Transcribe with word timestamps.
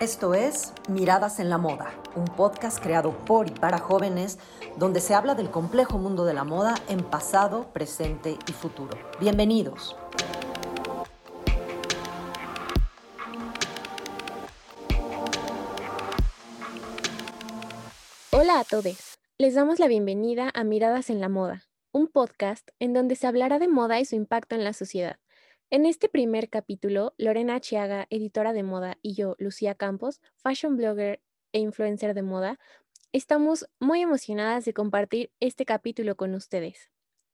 Esto 0.00 0.32
es 0.32 0.72
Miradas 0.88 1.40
en 1.40 1.50
la 1.50 1.58
Moda, 1.58 1.92
un 2.14 2.26
podcast 2.26 2.80
creado 2.80 3.10
por 3.24 3.48
y 3.48 3.50
para 3.50 3.78
jóvenes 3.78 4.38
donde 4.76 5.00
se 5.00 5.12
habla 5.12 5.34
del 5.34 5.50
complejo 5.50 5.98
mundo 5.98 6.24
de 6.24 6.34
la 6.34 6.44
moda 6.44 6.76
en 6.88 7.02
pasado, 7.02 7.72
presente 7.72 8.38
y 8.46 8.52
futuro. 8.52 8.96
Bienvenidos. 9.18 9.96
Hola 18.30 18.60
a 18.60 18.64
todos. 18.64 19.18
Les 19.36 19.54
damos 19.56 19.80
la 19.80 19.88
bienvenida 19.88 20.52
a 20.54 20.62
Miradas 20.62 21.10
en 21.10 21.20
la 21.20 21.28
Moda, 21.28 21.64
un 21.90 22.06
podcast 22.06 22.68
en 22.78 22.92
donde 22.92 23.16
se 23.16 23.26
hablará 23.26 23.58
de 23.58 23.66
moda 23.66 23.98
y 23.98 24.04
su 24.04 24.14
impacto 24.14 24.54
en 24.54 24.62
la 24.62 24.74
sociedad. 24.74 25.18
En 25.70 25.84
este 25.84 26.08
primer 26.08 26.48
capítulo, 26.48 27.12
Lorena 27.18 27.60
Chiaga, 27.60 28.06
editora 28.08 28.54
de 28.54 28.62
moda, 28.62 28.96
y 29.02 29.12
yo, 29.12 29.36
Lucía 29.38 29.74
Campos, 29.74 30.22
fashion 30.36 30.78
blogger 30.78 31.20
e 31.52 31.58
influencer 31.58 32.14
de 32.14 32.22
moda, 32.22 32.58
estamos 33.12 33.68
muy 33.78 34.00
emocionadas 34.00 34.64
de 34.64 34.72
compartir 34.72 35.30
este 35.40 35.66
capítulo 35.66 36.16
con 36.16 36.34
ustedes. 36.34 36.90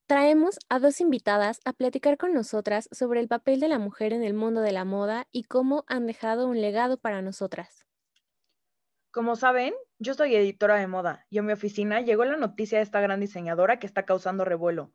Traemos 0.08 0.58
a 0.68 0.80
dos 0.80 1.00
invitadas 1.00 1.60
a 1.64 1.74
platicar 1.74 2.18
con 2.18 2.34
nosotras 2.34 2.88
sobre 2.90 3.20
el 3.20 3.28
papel 3.28 3.60
de 3.60 3.68
la 3.68 3.78
mujer 3.78 4.12
en 4.12 4.24
el 4.24 4.34
mundo 4.34 4.62
de 4.62 4.72
la 4.72 4.84
moda 4.84 5.28
y 5.30 5.44
cómo 5.44 5.84
han 5.86 6.08
dejado 6.08 6.48
un 6.48 6.60
legado 6.60 6.98
para 6.98 7.22
nosotras. 7.22 7.86
Como 9.12 9.36
saben, 9.36 9.74
yo 10.00 10.14
soy 10.14 10.34
editora 10.34 10.74
de 10.74 10.88
moda 10.88 11.24
y 11.30 11.38
en 11.38 11.46
mi 11.46 11.52
oficina 11.52 12.00
llegó 12.00 12.24
la 12.24 12.36
noticia 12.36 12.78
de 12.78 12.84
esta 12.84 13.00
gran 13.00 13.20
diseñadora 13.20 13.78
que 13.78 13.86
está 13.86 14.04
causando 14.04 14.44
revuelo. 14.44 14.92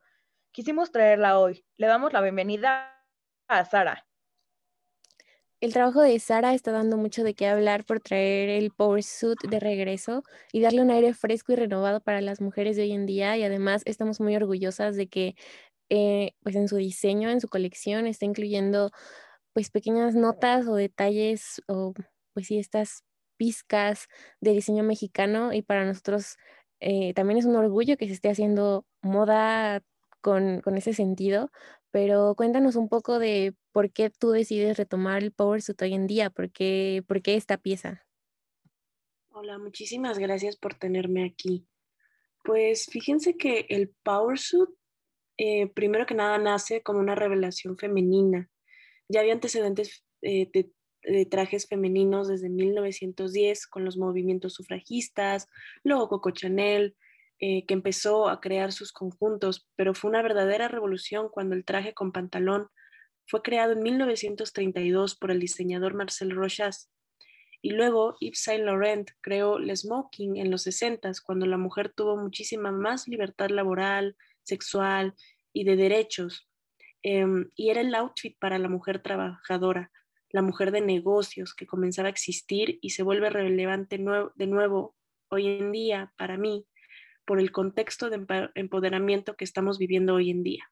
Quisimos 0.52 0.92
traerla 0.92 1.40
hoy. 1.40 1.66
Le 1.78 1.88
damos 1.88 2.12
la 2.12 2.20
bienvenida 2.20 2.99
a 3.50 3.66
Sara. 3.66 4.06
El 5.62 5.74
trabajo 5.74 6.02
de 6.02 6.18
Sara 6.20 6.54
está 6.54 6.72
dando 6.72 6.96
mucho 6.96 7.24
de 7.24 7.34
qué 7.34 7.48
hablar 7.48 7.84
por 7.84 8.00
traer 8.00 8.50
el 8.50 8.72
Power 8.72 9.04
Suit 9.04 9.38
de 9.42 9.60
regreso 9.60 10.24
y 10.54 10.62
darle 10.62 10.82
un 10.82 10.90
aire 10.90 11.14
fresco 11.14 11.52
y 11.52 11.56
renovado 11.58 12.00
para 12.00 12.22
las 12.22 12.40
mujeres 12.40 12.78
de 12.78 12.84
hoy 12.84 12.94
en 12.94 13.06
día. 13.06 13.36
Y 13.36 13.44
además 13.44 13.82
estamos 13.86 14.22
muy 14.22 14.36
orgullosas 14.38 14.96
de 14.96 15.08
que 15.08 15.36
eh, 15.90 16.32
pues 16.44 16.56
en 16.56 16.70
su 16.70 16.78
diseño, 16.78 17.30
en 17.30 17.42
su 17.42 17.50
colección, 17.50 18.08
está 18.08 18.26
incluyendo 18.26 18.92
pues 19.54 19.70
pequeñas 19.72 20.16
notas 20.16 20.68
o 20.68 20.76
detalles 20.76 21.62
o 21.68 21.94
pues 22.34 22.48
sí, 22.48 22.60
estas 22.60 23.04
pizcas 23.38 24.08
de 24.42 24.52
diseño 24.52 24.84
mexicano 24.84 25.54
y 25.54 25.62
para 25.62 25.86
nosotros 25.86 26.38
eh, 26.80 27.14
también 27.14 27.40
es 27.40 27.46
un 27.46 27.56
orgullo 27.58 27.98
que 27.98 28.08
se 28.08 28.14
esté 28.14 28.30
haciendo 28.30 28.86
moda 29.02 29.82
con, 30.22 30.62
con 30.62 30.78
ese 30.78 30.94
sentido, 30.94 31.52
pero 31.92 32.36
cuéntanos 32.36 32.76
un 32.76 32.90
poco 32.90 33.20
de 33.20 33.56
por 33.72 33.92
qué 33.92 34.10
tú 34.10 34.32
decides 34.32 34.78
retomar 34.78 35.24
el 35.24 35.32
Power 35.32 35.62
Suit 35.62 35.82
hoy 35.82 35.94
en 35.94 36.08
día, 36.08 36.30
por 36.30 36.52
qué, 36.52 37.04
por 37.08 37.22
qué 37.22 37.36
esta 37.36 37.58
pieza. 37.58 38.06
Hola, 39.30 39.58
muchísimas 39.58 40.20
gracias 40.20 40.58
por 40.58 40.76
tenerme 40.76 41.26
aquí. 41.26 41.66
Pues 42.44 42.88
fíjense 42.92 43.38
que 43.38 43.66
el 43.70 43.90
Power 44.04 44.38
Suit, 44.38 44.70
eh, 45.38 45.68
primero 45.68 46.06
que 46.06 46.16
nada, 46.16 46.38
nace 46.38 46.82
como 46.84 47.00
una 47.00 47.16
revelación 47.16 47.78
femenina. 47.78 48.50
Ya 49.08 49.22
había 49.22 49.34
antecedentes 49.34 50.04
eh, 50.22 50.50
de, 50.52 50.72
de, 51.04 51.26
trajes 51.26 51.68
femeninos 51.68 52.28
desde 52.28 52.50
1910 52.50 53.68
con 53.68 53.86
los 53.86 53.98
movimientos 53.98 54.54
sufragistas, 54.54 55.48
luego 55.84 56.10
Coco 56.10 56.32
Chanel, 56.32 56.96
eh, 57.42 57.66
que 57.66 57.74
empezó 57.74 58.28
a 58.28 58.42
crear 58.42 58.74
sus 58.74 58.92
conjuntos, 58.92 59.70
pero 59.78 59.94
fue 59.94 60.10
una 60.10 60.22
verdadera 60.22 60.68
revolución 60.68 61.30
cuando 61.30 61.56
el 61.56 61.64
traje 61.64 61.94
con 61.94 62.12
pantalón 62.12 62.68
fue 63.28 63.42
creado 63.42 63.72
en 63.72 63.82
1932 63.82 65.16
por 65.16 65.32
el 65.32 65.40
diseñador 65.40 65.94
Marcel 65.94 66.32
Rochas. 66.32 66.92
Y 67.62 67.72
luego 67.72 68.18
Yves 68.20 68.42
Saint 68.42 68.66
Laurent 68.66 69.12
creó 69.22 69.58
el 69.58 69.76
smoking 69.78 70.36
en 70.36 70.52
los 70.52 70.64
60 70.64 71.12
cuando 71.24 71.46
la 71.46 71.58
mujer 71.58 71.94
tuvo 71.96 72.18
muchísima 72.18 72.74
más 72.74 73.08
libertad 73.08 73.50
laboral, 73.52 74.18
sexual 74.44 75.14
y 75.54 75.64
de 75.64 75.78
derechos. 75.78 76.50
Em, 77.04 77.50
y 77.56 77.70
era 77.70 77.80
el 77.80 77.96
outfit 77.96 78.38
para 78.38 78.60
la 78.60 78.68
mujer 78.68 79.02
trabajadora, 79.02 79.92
la 80.32 80.42
mujer 80.42 80.72
de 80.72 80.82
negocios 80.82 81.54
que 81.54 81.68
comenzaba 81.68 82.10
a 82.10 82.12
existir 82.12 82.80
y 82.82 82.90
se 82.90 83.04
vuelve 83.04 83.30
relevante 83.30 83.98
de 83.98 84.48
nuevo 84.48 84.98
hoy 85.30 85.48
en 85.48 85.72
día 85.72 86.14
para 86.18 86.38
mí 86.38 86.66
por 87.30 87.40
el 87.40 87.52
contexto 87.52 88.10
de 88.10 88.26
empoderamiento 88.56 89.36
que 89.36 89.46
estamos 89.46 89.78
viviendo 89.78 90.16
hoy 90.16 90.32
en 90.32 90.42
día. 90.42 90.64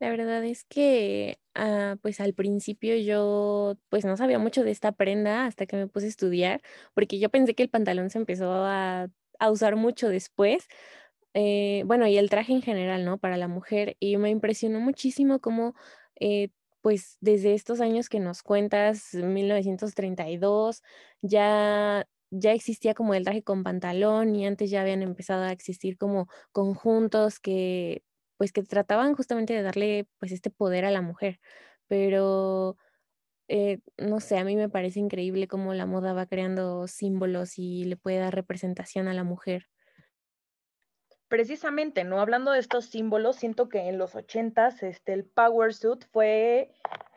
La 0.00 0.10
verdad 0.10 0.44
es 0.44 0.64
que, 0.64 1.38
ah, 1.54 1.96
pues 2.02 2.20
al 2.20 2.34
principio 2.34 2.94
yo, 2.98 3.78
pues 3.88 4.04
no 4.04 4.18
sabía 4.18 4.38
mucho 4.38 4.62
de 4.62 4.70
esta 4.70 4.92
prenda 4.92 5.46
hasta 5.46 5.64
que 5.64 5.76
me 5.76 5.86
puse 5.86 6.04
a 6.04 6.08
estudiar, 6.10 6.60
porque 6.92 7.18
yo 7.18 7.30
pensé 7.30 7.54
que 7.54 7.62
el 7.62 7.70
pantalón 7.70 8.10
se 8.10 8.18
empezó 8.18 8.52
a, 8.52 9.08
usar 9.50 9.76
mucho 9.76 10.10
después, 10.10 10.68
eh, 11.32 11.84
bueno, 11.86 12.06
y 12.06 12.18
el 12.18 12.28
traje 12.28 12.52
en 12.52 12.60
general, 12.60 13.06
¿no? 13.06 13.16
Para 13.16 13.38
la 13.38 13.48
mujer, 13.48 13.96
y 13.98 14.18
me 14.18 14.28
impresionó 14.28 14.78
muchísimo 14.78 15.40
cómo, 15.40 15.74
eh, 16.20 16.50
pues 16.82 17.16
desde 17.22 17.54
estos 17.54 17.80
años 17.80 18.10
que 18.10 18.20
nos 18.20 18.42
cuentas, 18.42 19.14
1932, 19.14 20.82
ya 21.22 22.06
ya 22.32 22.52
existía 22.52 22.94
como 22.94 23.14
el 23.14 23.24
traje 23.24 23.42
con 23.42 23.62
pantalón 23.62 24.34
y 24.34 24.46
antes 24.46 24.70
ya 24.70 24.80
habían 24.80 25.02
empezado 25.02 25.44
a 25.44 25.52
existir 25.52 25.98
como 25.98 26.28
conjuntos 26.50 27.38
que 27.38 28.02
pues 28.38 28.52
que 28.52 28.62
trataban 28.62 29.14
justamente 29.14 29.52
de 29.52 29.62
darle 29.62 30.08
pues 30.18 30.32
este 30.32 30.50
poder 30.50 30.84
a 30.84 30.90
la 30.90 31.02
mujer. 31.02 31.38
Pero 31.88 32.76
eh, 33.48 33.80
no 33.98 34.18
sé, 34.20 34.38
a 34.38 34.44
mí 34.44 34.56
me 34.56 34.70
parece 34.70 34.98
increíble 34.98 35.46
cómo 35.46 35.74
la 35.74 35.84
moda 35.84 36.14
va 36.14 36.26
creando 36.26 36.88
símbolos 36.88 37.58
y 37.58 37.84
le 37.84 37.96
puede 37.96 38.18
dar 38.18 38.34
representación 38.34 39.08
a 39.08 39.14
la 39.14 39.24
mujer. 39.24 39.68
Precisamente, 41.28 42.04
¿no? 42.04 42.20
Hablando 42.20 42.50
de 42.50 42.60
estos 42.60 42.86
símbolos, 42.86 43.36
siento 43.36 43.68
que 43.68 43.88
en 43.88 43.98
los 43.98 44.14
ochentas, 44.14 44.82
este, 44.82 45.12
el 45.12 45.24
power 45.24 45.72
suit 45.74 46.04
fue 46.10 46.72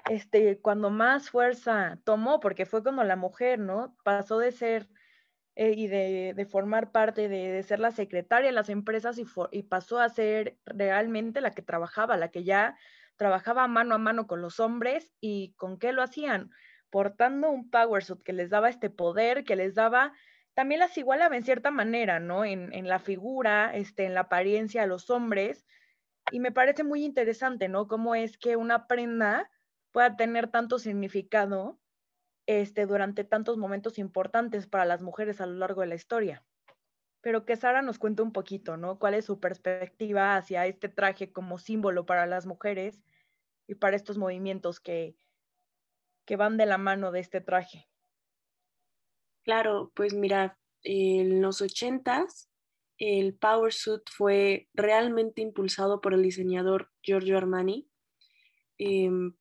este, 0.10 0.60
cuando 0.60 0.90
más 0.90 1.30
fuerza 1.30 2.00
tomó, 2.04 2.40
porque 2.40 2.66
fue 2.66 2.84
como 2.84 3.04
la 3.04 3.16
mujer, 3.16 3.60
¿no? 3.60 3.96
Pasó 4.04 4.38
de 4.38 4.52
ser 4.52 4.88
eh, 5.58 5.74
y 5.76 5.88
de, 5.88 6.48
formar 6.50 6.92
parte 6.92 7.30
de, 7.30 7.64
ser 7.64 7.80
la 7.80 7.92
secretaria 7.92 8.50
de 8.50 8.56
las 8.56 8.68
empresas 8.68 9.18
y, 9.18 9.64
pasó 9.64 10.00
a 10.00 10.10
ser 10.10 10.58
realmente 10.66 11.40
la 11.40 11.52
que 11.52 11.62
trabajaba, 11.62 12.18
la 12.18 12.30
que 12.30 12.44
ya 12.44 12.78
trabajaba 13.16 13.66
mano 13.70 13.96
a 13.96 13.98
mano 13.98 14.28
con 14.28 14.42
los 14.42 14.60
hombres 14.60 15.14
y 15.22 15.54
con 15.56 15.80
qué 15.80 15.94
lo 15.94 16.04
hacían, 16.04 16.52
portando 16.90 17.50
un 17.50 17.70
power 17.70 18.04
suit 18.04 18.22
que 18.22 18.34
les 18.34 18.50
daba 18.50 18.70
este 18.70 18.90
poder, 18.90 19.46
que 19.46 19.56
les 19.56 19.76
daba, 19.76 20.12
también 20.56 20.80
las 20.80 20.98
igualaba 20.98 21.38
en 21.38 21.46
cierta 21.46 21.72
manera, 21.72 22.20
¿no? 22.20 22.44
En, 22.44 22.74
en 22.74 22.90
la 22.90 23.00
figura, 23.00 23.74
este, 23.74 24.06
en 24.06 24.14
la 24.14 24.22
apariencia 24.22 24.84
a 24.84 24.88
los 24.88 25.10
hombres. 25.10 25.66
Y 26.32 26.42
me 26.42 26.52
parece 26.52 26.84
muy 26.84 27.06
interesante, 27.06 27.70
¿no? 27.70 27.88
Cómo 27.88 28.14
es 28.16 28.38
que 28.38 28.58
una 28.58 28.88
prenda 28.88 29.50
pueda 29.92 30.18
tener 30.18 30.50
tanto 30.50 30.80
significado 30.80 31.80
este, 32.48 32.86
durante 32.86 33.24
tantos 33.24 33.58
momentos 33.58 33.98
importantes 33.98 34.68
para 34.68 34.86
las 34.86 35.02
mujeres 35.02 35.42
a 35.42 35.46
lo 35.46 35.56
largo 35.56 35.82
de 35.82 35.88
la 35.88 35.96
historia. 35.96 36.44
Pero 37.22 37.46
que 37.46 37.56
Sara 37.56 37.82
nos 37.82 37.98
cuente 37.98 38.22
un 38.22 38.32
poquito, 38.32 38.78
¿no? 38.78 39.00
¿Cuál 39.00 39.16
es 39.16 39.26
su 39.26 39.40
perspectiva 39.40 40.36
hacia 40.36 40.68
este 40.68 40.90
traje 40.90 41.32
como 41.32 41.58
símbolo 41.58 42.06
para 42.06 42.28
las 42.28 42.46
mujeres 42.46 43.02
y 43.68 43.76
para 43.76 43.96
estos 43.96 44.18
movimientos 44.18 44.80
que, 44.80 45.16
que 46.26 46.36
van 46.36 46.58
de 46.58 46.68
la 46.68 46.78
mano 46.78 47.12
de 47.12 47.22
este 47.22 47.42
traje? 47.42 47.88
Claro, 49.44 49.92
pues 49.96 50.14
mira, 50.14 50.60
en 50.84 51.42
los 51.42 51.62
ochentas 51.62 52.50
el 52.98 53.36
Power 53.36 53.74
Suit 53.74 54.04
fue 54.10 54.70
realmente 54.74 55.42
impulsado 55.42 56.00
por 56.02 56.14
el 56.14 56.22
diseñador 56.22 56.92
Giorgio 57.02 57.38
Armani, 57.38 57.90
em, 58.78 59.36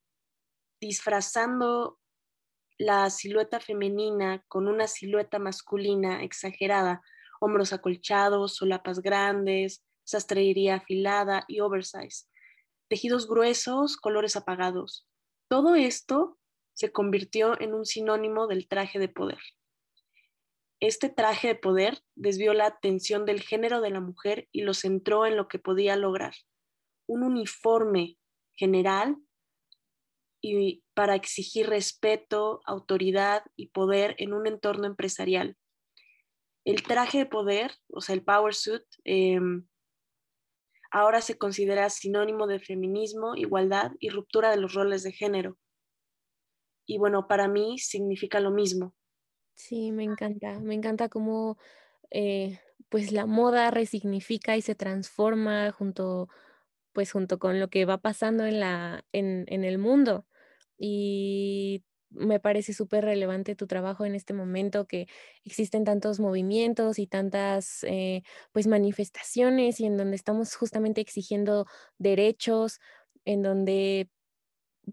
disfrazando 0.81 2.01
la 2.79 3.09
silueta 3.11 3.61
femenina 3.61 4.45
con 4.49 4.67
una 4.69 4.87
silueta 4.87 5.39
masculina 5.39 6.23
exagerada, 6.23 7.03
hombros 7.41 7.73
acolchados, 7.73 8.57
solapas 8.57 9.01
grandes, 9.01 9.85
sastrería 10.05 10.77
afilada 10.77 11.45
y 11.49 11.61
oversize, 11.61 12.27
tejidos 12.89 13.29
gruesos, 13.29 13.97
colores 13.97 14.37
apagados. 14.37 15.07
Todo 15.49 15.75
esto 15.75 16.39
se 16.75 16.91
convirtió 16.91 17.61
en 17.61 17.75
un 17.75 17.85
sinónimo 17.85 18.47
del 18.47 18.69
traje 18.69 18.99
de 18.99 19.09
poder. 19.09 19.39
Este 20.81 21.09
traje 21.09 21.49
de 21.49 21.55
poder 21.55 22.03
desvió 22.15 22.53
la 22.53 22.67
atención 22.67 23.25
del 23.25 23.41
género 23.41 23.81
de 23.81 23.91
la 23.91 24.01
mujer 24.01 24.49
y 24.53 24.63
lo 24.63 24.75
centró 24.75 25.25
en 25.25 25.37
lo 25.37 25.49
que 25.49 25.59
podía 25.59 25.97
lograr, 25.97 26.35
un 27.07 27.23
uniforme 27.23 28.19
general 28.55 29.17
y 30.47 30.85
para 30.93 31.15
exigir 31.15 31.69
respeto, 31.71 32.61
autoridad 32.67 33.45
y 33.57 33.69
poder 33.69 34.15
en 34.19 34.35
un 34.35 34.47
entorno 34.47 34.87
empresarial. 34.87 35.57
El 36.67 36.83
traje 36.83 37.17
de 37.17 37.27
poder, 37.27 37.73
o 37.89 38.03
sea, 38.03 38.15
el 38.15 38.23
power 38.23 38.55
suit, 38.55 38.83
em, 39.05 39.67
ahora 40.91 41.23
se 41.23 41.39
considera 41.39 41.89
sinónimo 41.89 42.47
de 42.47 42.61
feminismo, 42.61 43.37
igualdad 43.37 43.93
y 44.01 44.11
ruptura 44.11 44.51
de 44.51 44.59
los 44.59 44.75
roles 44.75 45.03
de 45.03 45.13
género. 45.13 45.57
y 46.87 46.99
bueno, 46.99 47.27
para 47.27 47.49
mí 47.49 47.79
significa 47.79 48.41
lo 48.41 48.51
mismo. 48.51 48.95
Sí, 49.55 49.91
me 49.91 50.05
encanta, 50.05 50.61
me 50.61 50.75
encanta 50.75 51.09
cómo 51.09 51.57
eh, 52.11 52.61
pues 52.91 53.11
la 53.11 53.25
moda 53.25 53.71
resignifica 53.71 54.59
y 54.59 54.61
se 54.61 54.75
transforma 54.75 55.73
junto 55.73 56.29
pues 56.93 57.11
junto 57.11 57.39
con 57.39 57.59
lo 57.59 57.69
que 57.71 57.87
va 57.87 57.97
pasando 57.97 58.45
en, 58.45 58.61
la, 58.61 59.07
en, 59.13 59.47
en 59.49 59.65
el 59.65 59.79
mundo. 59.79 60.27
Y 60.79 61.85
me 62.11 62.39
parece 62.41 62.73
súper 62.75 63.05
relevante 63.05 63.57
tu 63.57 63.67
trabajo 63.67 64.05
en 64.07 64.15
este 64.15 64.35
momento, 64.35 64.87
que 64.87 65.09
existen 65.45 65.85
tantos 65.85 66.21
movimientos 66.21 66.99
y 66.99 67.07
tantas 67.07 67.85
eh, 67.85 68.23
pues 68.53 68.67
manifestaciones 68.69 69.81
y 69.81 69.87
en 69.87 69.97
donde 69.97 70.17
estamos 70.17 70.55
justamente 70.57 71.01
exigiendo 71.01 71.67
derechos, 71.99 72.81
en 73.25 73.43
donde 73.43 74.09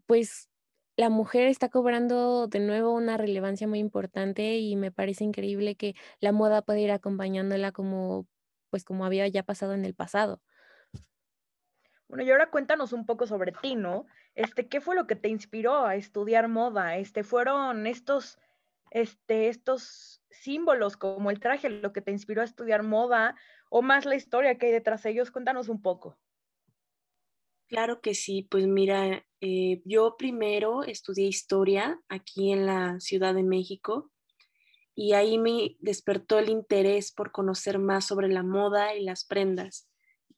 pues 0.06 0.50
la 0.98 1.10
mujer 1.10 1.48
está 1.48 1.70
cobrando 1.70 2.48
de 2.48 2.60
nuevo 2.60 2.92
una 2.94 3.18
relevancia 3.18 3.68
muy 3.68 3.80
importante 3.80 4.58
y 4.60 4.76
me 4.76 4.92
parece 4.92 5.24
increíble 5.24 5.76
que 5.76 5.96
la 6.20 6.32
moda 6.32 6.62
pueda 6.62 6.80
ir 6.80 6.92
acompañándola 6.92 7.72
como 7.72 8.28
pues 8.70 8.84
como 8.86 9.06
había 9.06 9.28
ya 9.28 9.44
pasado 9.44 9.74
en 9.74 9.86
el 9.86 9.96
pasado. 9.96 10.42
Bueno, 12.12 12.26
y 12.26 12.32
ahora 12.32 12.52
cuéntanos 12.52 12.92
un 12.92 13.06
poco 13.06 13.26
sobre 13.26 13.54
ti, 13.54 13.76
¿no? 13.76 14.06
Este, 14.36 14.68
¿qué 14.68 14.82
fue 14.82 14.96
lo 14.98 15.08
que 15.08 15.16
te 15.16 15.30
inspiró 15.30 15.86
a 15.86 15.96
estudiar 15.96 16.50
moda? 16.50 16.98
Este, 16.98 17.24
fueron 17.24 17.88
estos, 17.88 18.38
este, 18.90 19.48
estos 19.48 20.22
símbolos 20.30 20.98
como 20.98 21.32
el 21.32 21.40
traje 21.40 21.70
lo 21.70 21.94
que 21.94 22.02
te 22.02 22.12
inspiró 22.12 22.42
a 22.42 22.44
estudiar 22.44 22.84
moda 22.84 23.38
o 23.70 23.82
más 23.82 24.04
la 24.04 24.16
historia 24.16 24.58
que 24.58 24.66
hay 24.66 24.72
detrás 24.74 25.04
de 25.04 25.12
ellos. 25.12 25.32
Cuéntanos 25.32 25.70
un 25.70 25.82
poco. 25.82 26.18
Claro 27.68 28.02
que 28.02 28.14
sí, 28.14 28.46
pues 28.52 28.68
mira, 28.68 29.26
eh, 29.40 29.82
yo 29.86 30.18
primero 30.18 30.84
estudié 30.84 31.28
historia 31.28 31.98
aquí 32.10 32.52
en 32.52 32.66
la 32.66 33.00
Ciudad 33.00 33.34
de 33.34 33.44
México 33.44 34.12
y 34.94 35.14
ahí 35.14 35.38
me 35.38 35.78
despertó 35.80 36.40
el 36.40 36.50
interés 36.50 37.14
por 37.14 37.32
conocer 37.32 37.80
más 37.80 38.04
sobre 38.04 38.28
la 38.28 38.44
moda 38.44 38.96
y 38.96 39.06
las 39.06 39.24
prendas 39.24 39.88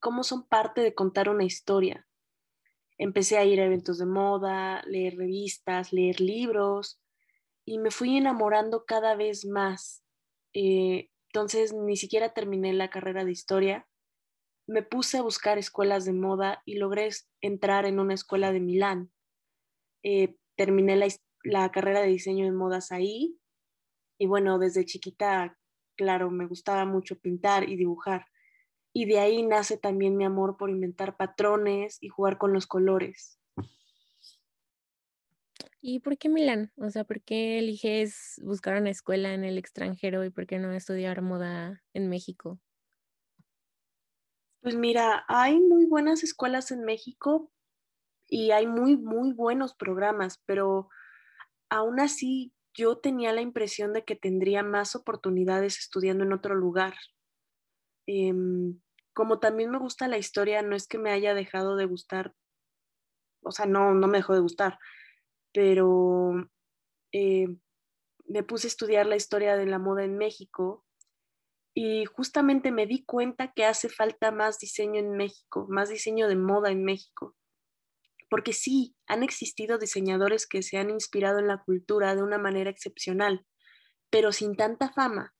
cómo 0.03 0.23
son 0.23 0.45
parte 0.45 0.81
de 0.81 0.93
contar 0.93 1.29
una 1.29 1.45
historia. 1.45 2.05
Empecé 2.97 3.37
a 3.37 3.45
ir 3.45 3.61
a 3.61 3.65
eventos 3.65 3.97
de 3.97 4.05
moda, 4.05 4.83
leer 4.85 5.15
revistas, 5.15 5.93
leer 5.93 6.19
libros 6.19 7.01
y 7.65 7.79
me 7.79 7.89
fui 7.89 8.17
enamorando 8.17 8.83
cada 8.85 9.15
vez 9.15 9.45
más. 9.45 10.03
Eh, 10.53 11.09
entonces 11.29 11.73
ni 11.73 11.95
siquiera 11.95 12.33
terminé 12.33 12.73
la 12.73 12.89
carrera 12.89 13.23
de 13.23 13.31
historia. 13.31 13.87
Me 14.67 14.83
puse 14.83 15.19
a 15.19 15.21
buscar 15.21 15.57
escuelas 15.57 16.03
de 16.03 16.11
moda 16.11 16.61
y 16.65 16.75
logré 16.75 17.09
entrar 17.39 17.85
en 17.85 17.97
una 17.97 18.13
escuela 18.13 18.51
de 18.51 18.59
Milán. 18.59 19.09
Eh, 20.03 20.35
terminé 20.57 20.97
la, 20.97 21.07
la 21.45 21.71
carrera 21.71 22.01
de 22.01 22.07
diseño 22.07 22.43
de 22.43 22.51
modas 22.51 22.91
ahí 22.91 23.39
y 24.17 24.27
bueno, 24.27 24.59
desde 24.59 24.83
chiquita, 24.83 25.57
claro, 25.95 26.29
me 26.29 26.45
gustaba 26.45 26.83
mucho 26.83 27.17
pintar 27.19 27.69
y 27.69 27.77
dibujar 27.77 28.25
y 28.93 29.05
de 29.05 29.19
ahí 29.19 29.43
nace 29.43 29.77
también 29.77 30.15
mi 30.15 30.23
amor 30.23 30.55
por 30.55 30.69
inventar 30.69 31.17
patrones 31.17 31.97
y 32.01 32.09
jugar 32.09 32.37
con 32.37 32.53
los 32.53 32.67
colores. 32.67 33.39
¿Y 35.81 35.99
por 35.99 36.17
qué 36.17 36.29
Milán? 36.29 36.71
O 36.77 36.89
sea, 36.89 37.03
¿por 37.03 37.21
qué 37.21 37.59
eliges 37.59 38.39
buscar 38.43 38.79
una 38.79 38.89
escuela 38.89 39.33
en 39.33 39.43
el 39.43 39.57
extranjero 39.57 40.23
y 40.23 40.29
por 40.29 40.45
qué 40.45 40.57
no 40.57 40.71
estudiar 40.71 41.21
moda 41.21 41.83
en 41.93 42.07
México? 42.07 42.59
Pues 44.61 44.77
mira, 44.77 45.25
hay 45.27 45.59
muy 45.59 45.85
buenas 45.85 46.23
escuelas 46.23 46.71
en 46.71 46.85
México 46.85 47.51
y 48.29 48.51
hay 48.51 48.65
muy, 48.65 48.95
muy 48.95 49.33
buenos 49.33 49.73
programas, 49.73 50.41
pero 50.45 50.87
aún 51.69 51.99
así 51.99 52.53
yo 52.73 52.99
tenía 52.99 53.33
la 53.33 53.41
impresión 53.41 53.91
de 53.91 54.05
que 54.05 54.15
tendría 54.15 54.63
más 54.63 54.95
oportunidades 54.95 55.77
estudiando 55.79 56.23
en 56.23 56.31
otro 56.31 56.55
lugar. 56.55 56.95
Em, 58.07 58.79
como 59.13 59.39
también 59.39 59.71
me 59.71 59.79
gusta 59.79 60.07
la 60.07 60.17
historia, 60.17 60.61
no 60.61 60.75
es 60.75 60.87
que 60.87 60.97
me 60.97 61.11
haya 61.11 61.33
dejado 61.33 61.75
de 61.75 61.85
gustar, 61.85 62.33
o 63.43 63.51
sea, 63.51 63.65
no, 63.65 63.93
no 63.93 64.07
me 64.07 64.19
dejó 64.19 64.33
de 64.33 64.41
gustar, 64.41 64.79
pero 65.53 66.49
eh, 67.11 67.47
me 68.25 68.43
puse 68.43 68.67
a 68.67 68.69
estudiar 68.69 69.05
la 69.05 69.15
historia 69.15 69.55
de 69.55 69.65
la 69.65 69.79
moda 69.79 70.03
en 70.03 70.17
México 70.17 70.85
y 71.75 72.05
justamente 72.05 72.71
me 72.71 72.85
di 72.85 73.03
cuenta 73.03 73.51
que 73.51 73.65
hace 73.65 73.89
falta 73.89 74.31
más 74.31 74.59
diseño 74.59 74.99
en 74.99 75.11
México, 75.11 75.65
más 75.69 75.89
diseño 75.89 76.27
de 76.27 76.35
moda 76.35 76.69
en 76.69 76.83
México. 76.83 77.35
Porque 78.29 78.53
sí, 78.53 78.95
han 79.07 79.23
existido 79.23 79.77
diseñadores 79.77 80.47
que 80.47 80.61
se 80.63 80.77
han 80.77 80.89
inspirado 80.89 81.39
en 81.39 81.47
la 81.47 81.63
cultura 81.63 82.15
de 82.15 82.23
una 82.23 82.37
manera 82.37 82.69
excepcional, 82.69 83.45
pero 84.09 84.31
sin 84.31 84.55
tanta 84.55 84.91
fama, 84.91 85.33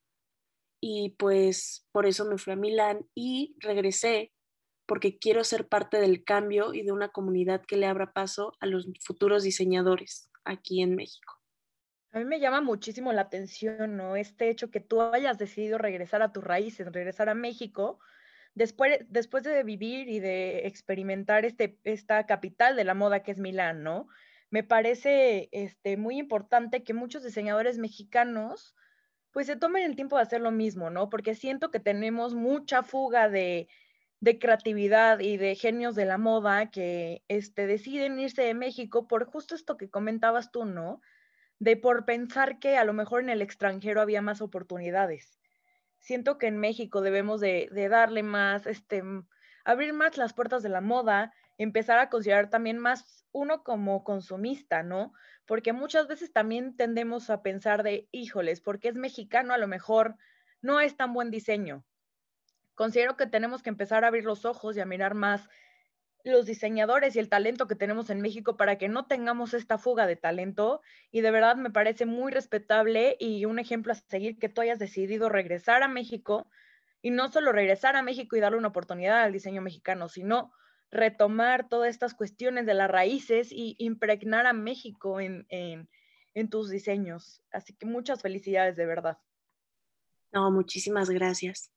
y 0.86 1.12
pues 1.12 1.88
por 1.94 2.06
eso 2.06 2.26
me 2.26 2.38
fui 2.38 2.52
a 2.52 2.58
Milán 2.58 3.08
y 3.16 3.56
regresé 3.60 4.34
porque 4.86 5.18
quiero 5.18 5.46
ser 5.46 5.70
parte 5.70 6.02
del 6.02 6.26
cambio 6.26 6.74
y 6.74 6.84
de 6.84 6.92
una 6.92 7.08
comunidad 7.08 7.62
que 7.66 7.78
le 7.78 7.86
abra 7.86 8.12
paso 8.12 8.52
a 8.60 8.66
los 8.66 8.86
futuros 9.00 9.44
diseñadores 9.44 10.30
aquí 10.44 10.82
en 10.82 10.96
México. 10.96 11.40
A 12.12 12.20
mí 12.20 12.26
me 12.26 12.42
llama 12.42 12.60
muchísimo 12.60 13.14
la 13.14 13.22
atención, 13.22 13.96
¿no? 13.96 14.18
Este 14.18 14.50
hecho 14.50 14.72
que 14.72 14.82
tú 14.82 15.02
hayas 15.02 15.38
decidido 15.38 15.78
regresar 15.78 16.22
a 16.22 16.34
tus 16.34 16.44
raíces, 16.44 16.92
regresar 16.92 17.30
a 17.30 17.34
México, 17.34 18.00
después, 18.54 19.06
después 19.08 19.44
de 19.44 19.64
vivir 19.64 20.10
y 20.10 20.20
de 20.20 20.68
experimentar 20.68 21.46
este, 21.46 21.80
esta 21.86 22.26
capital 22.26 22.76
de 22.76 22.84
la 22.84 22.94
moda 22.94 23.24
que 23.24 23.32
es 23.32 23.40
Milán, 23.40 23.84
¿no? 23.84 24.10
Me 24.50 24.64
parece 24.64 25.48
este, 25.54 25.96
muy 25.96 26.18
importante 26.18 26.84
que 26.84 26.94
muchos 26.94 27.24
diseñadores 27.24 27.78
mexicanos 27.78 28.76
pues 29.34 29.48
se 29.48 29.56
tomen 29.56 29.84
el 29.84 29.96
tiempo 29.96 30.16
de 30.16 30.22
hacer 30.22 30.42
lo 30.42 30.52
mismo, 30.52 30.92
¿no? 30.92 31.10
Porque 31.10 31.34
siento 31.34 31.72
que 31.72 31.80
tenemos 31.80 32.36
mucha 32.36 32.84
fuga 32.84 33.30
de, 33.30 33.68
creatividad 34.40 35.20
y 35.20 35.36
de 35.38 35.56
genios 35.56 35.96
de 35.96 36.06
la 36.06 36.18
moda 36.18 36.70
que 36.72 37.24
este, 37.28 37.68
deciden 37.68 38.20
irse 38.20 38.44
de 38.44 38.54
México 38.54 39.06
por 39.08 39.26
justo 39.26 39.56
esto 39.56 39.76
que 39.76 39.90
comentabas 39.90 40.52
tú, 40.52 40.66
¿no? 40.66 41.02
De 41.60 41.76
por 41.76 42.06
pensar 42.06 42.60
que 42.60 42.78
a 42.78 42.86
lo 42.86 42.94
mejor 42.94 43.22
en 43.24 43.30
el 43.30 43.42
extranjero 43.42 44.02
había 44.02 44.22
más 44.22 44.40
oportunidades. 44.40 45.40
Siento 45.98 46.38
que 46.38 46.48
en 46.48 46.60
México 46.60 47.02
debemos 47.02 47.42
de, 47.42 47.70
de 47.72 47.90
darle 47.90 48.22
más, 48.22 48.68
este, 48.68 49.04
abrir 49.66 49.94
más 49.94 50.16
las 50.16 50.34
puertas 50.34 50.62
de 50.62 50.70
la 50.70 50.82
moda, 50.82 51.34
empezar 51.64 52.00
a 52.00 52.10
considerar 52.10 52.50
también 52.50 52.78
más 52.78 53.26
uno 53.32 53.64
como 53.64 54.04
consumista, 54.04 54.84
¿no? 54.84 55.14
Porque 55.46 55.74
muchas 55.74 56.08
veces 56.08 56.32
también 56.32 56.76
tendemos 56.76 57.30
a 57.30 57.42
pensar 57.42 57.84
de, 57.84 58.08
híjoles, 58.12 58.62
porque 58.62 58.90
es 58.90 58.96
mexicano, 58.96 59.54
a 59.54 59.58
lo 59.58 59.68
mejor 59.68 60.16
no 60.62 60.80
es 60.80 60.96
tan 60.96 61.14
buen 61.14 61.32
diseño. 61.32 61.84
Considero 62.76 63.18
que 63.18 63.28
tenemos 63.28 63.62
que 63.62 63.70
empezar 63.70 64.04
a 64.04 64.08
abrir 64.08 64.26
los 64.26 64.46
ojos 64.46 64.78
y 64.78 64.80
a 64.80 64.86
mirar 64.86 65.14
más 65.14 65.50
los 66.24 66.46
diseñadores 66.46 67.16
y 67.16 67.20
el 67.20 67.30
talento 67.30 67.68
que 67.68 67.76
tenemos 67.76 68.10
en 68.10 68.22
México 68.22 68.56
para 68.56 68.78
que 68.78 68.88
no 68.88 69.06
tengamos 69.06 69.54
esta 69.54 69.78
fuga 69.78 70.08
de 70.08 70.16
talento. 70.16 70.82
Y 71.12 71.22
de 71.22 71.32
verdad 71.32 71.58
me 71.58 71.70
parece 71.70 72.06
muy 72.06 72.32
respetable 72.32 73.18
y 73.20 73.46
un 73.46 73.60
ejemplo 73.60 73.92
a 73.92 73.96
seguir 73.96 74.40
que 74.40 74.50
tú 74.50 74.62
hayas 74.62 74.80
decidido 74.80 75.30
regresar 75.30 75.84
a 75.84 75.88
México 75.88 76.48
y 77.02 77.12
no 77.12 77.30
solo 77.30 77.52
regresar 77.52 77.98
a 77.98 78.02
México 78.02 78.36
y 78.36 78.40
darle 78.40 78.58
una 78.58 78.70
oportunidad 78.70 79.22
al 79.22 79.34
diseño 79.34 79.62
mexicano, 79.62 80.08
sino 80.08 80.54
retomar 80.94 81.68
todas 81.68 81.90
estas 81.90 82.14
cuestiones 82.14 82.66
de 82.66 82.76
las 82.76 82.90
raíces 82.90 83.52
y 83.52 83.76
impregnar 83.80 84.46
a 84.46 84.54
México 84.54 85.20
en, 85.20 85.48
tus 86.50 86.70
diseños. 86.70 87.42
Así 87.52 87.74
que 87.74 87.86
muchas 87.86 88.22
felicidades, 88.22 88.76
de 88.76 88.86
verdad. 88.86 89.18
No, 90.32 90.52
muchísimas 90.52 91.10
gracias. 91.10 91.72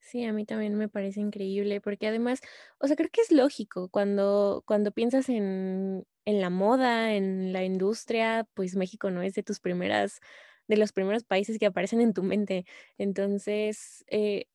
Sí, 0.00 0.24
a 0.24 0.32
mí 0.32 0.44
también 0.44 0.76
me 0.76 0.88
parece 0.88 1.20
increíble, 1.20 1.80
porque 1.80 2.06
además, 2.06 2.40
o 2.78 2.86
sea, 2.86 2.94
creo 2.94 3.10
que 3.10 3.22
es 3.22 3.32
lógico 3.32 3.88
cuando, 3.88 4.62
cuando 4.66 4.92
piensas 4.92 5.28
en, 5.28 6.06
en 6.26 6.40
la 6.40 6.50
moda, 6.50 7.14
en 7.14 7.52
la 7.52 7.64
industria, 7.64 8.46
pues 8.54 8.76
México 8.76 9.10
no 9.10 9.22
es 9.22 9.34
de 9.34 9.42
tus 9.42 9.58
primeras, 9.60 10.20
de 10.68 10.76
los 10.76 10.92
primeros 10.92 11.24
países 11.24 11.58
que 11.58 11.66
aparecen 11.66 12.00
en 12.00 12.12
tu 12.12 12.22
mente. 12.22 12.66
Entonces, 12.98 14.04
eh, 14.08 14.46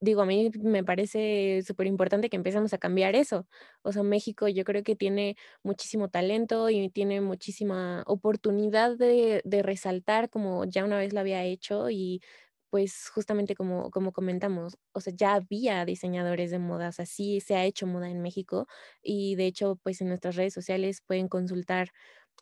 digo, 0.00 0.22
a 0.22 0.26
mí 0.26 0.50
me 0.62 0.82
parece 0.84 1.62
súper 1.66 1.86
importante 1.86 2.30
que 2.30 2.36
empecemos 2.36 2.72
a 2.72 2.78
cambiar 2.78 3.14
eso. 3.14 3.46
O 3.82 3.92
sea, 3.92 4.02
México 4.02 4.48
yo 4.48 4.64
creo 4.64 4.82
que 4.82 4.96
tiene 4.96 5.36
muchísimo 5.62 6.08
talento 6.08 6.70
y 6.70 6.88
tiene 6.90 7.20
muchísima 7.20 8.02
oportunidad 8.06 8.96
de, 8.96 9.42
resaltar 9.62 10.30
como 10.30 10.64
ya 10.64 10.84
una 10.84 10.98
vez 10.98 11.12
lo 11.12 11.20
había 11.20 11.44
hecho 11.44 11.90
y 11.90 12.22
pues 12.70 13.08
justamente 13.12 13.54
como, 13.56 13.90
como 13.90 14.12
comentamos, 14.12 14.78
o 14.92 15.00
sea, 15.00 15.12
ya 15.16 15.34
había 15.34 15.84
diseñadores 15.84 16.50
de 16.52 16.58
modas, 16.60 17.00
así 17.00 17.40
se 17.40 17.56
ha 17.56 17.64
hecho 17.64 17.86
moda 17.86 18.08
en 18.10 18.22
México 18.22 18.66
y 19.02 19.34
de 19.36 19.46
hecho 19.46 19.76
pues 19.82 20.00
en 20.00 20.08
nuestras 20.08 20.36
redes 20.36 20.54
sociales 20.54 21.02
pueden 21.06 21.28
consultar, 21.28 21.90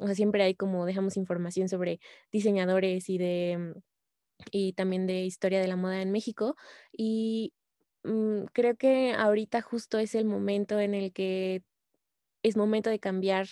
o 0.00 0.06
sea, 0.06 0.14
siempre 0.14 0.42
hay 0.44 0.54
como 0.54 0.84
dejamos 0.86 1.16
información 1.16 1.68
sobre 1.68 1.98
diseñadores 2.30 3.08
y 3.08 3.18
de 3.18 3.74
y 4.50 4.72
también 4.74 5.06
de 5.06 5.24
historia 5.24 5.60
de 5.60 5.68
la 5.68 5.76
moda 5.76 6.02
en 6.02 6.12
México. 6.12 6.56
Y 6.92 7.52
mm, 8.04 8.44
creo 8.52 8.76
que 8.76 9.12
ahorita 9.12 9.62
justo 9.62 9.98
es 9.98 10.14
el 10.14 10.24
momento 10.24 10.80
en 10.80 10.94
el 10.94 11.12
que 11.12 11.62
es 12.42 12.56
momento 12.56 12.90
de 12.90 13.00
cambiar 13.00 13.48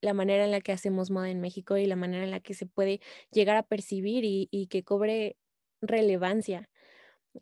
la 0.00 0.14
manera 0.14 0.44
en 0.44 0.50
la 0.50 0.60
que 0.60 0.72
hacemos 0.72 1.10
moda 1.10 1.30
en 1.30 1.40
México 1.40 1.76
y 1.76 1.86
la 1.86 1.96
manera 1.96 2.24
en 2.24 2.30
la 2.30 2.40
que 2.40 2.54
se 2.54 2.66
puede 2.66 3.00
llegar 3.32 3.56
a 3.56 3.62
percibir 3.62 4.24
y, 4.24 4.66
que 4.68 4.84
cobre 4.84 5.36
relevancia. 5.80 6.68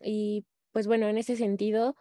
Y 0.03 0.47
pues 0.73 0.87
bueno, 0.87 1.09
en 1.09 1.19
ese 1.19 1.37
sentido, 1.37 1.97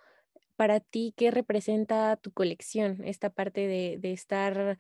para 0.56 0.80
ti, 0.80 1.14
¿qué 1.18 1.32
representa 1.32 2.16
tu 2.18 2.32
colección? 2.32 3.04
Esta 3.04 3.32
parte 3.32 3.68
de, 3.68 4.12
estar 4.12 4.78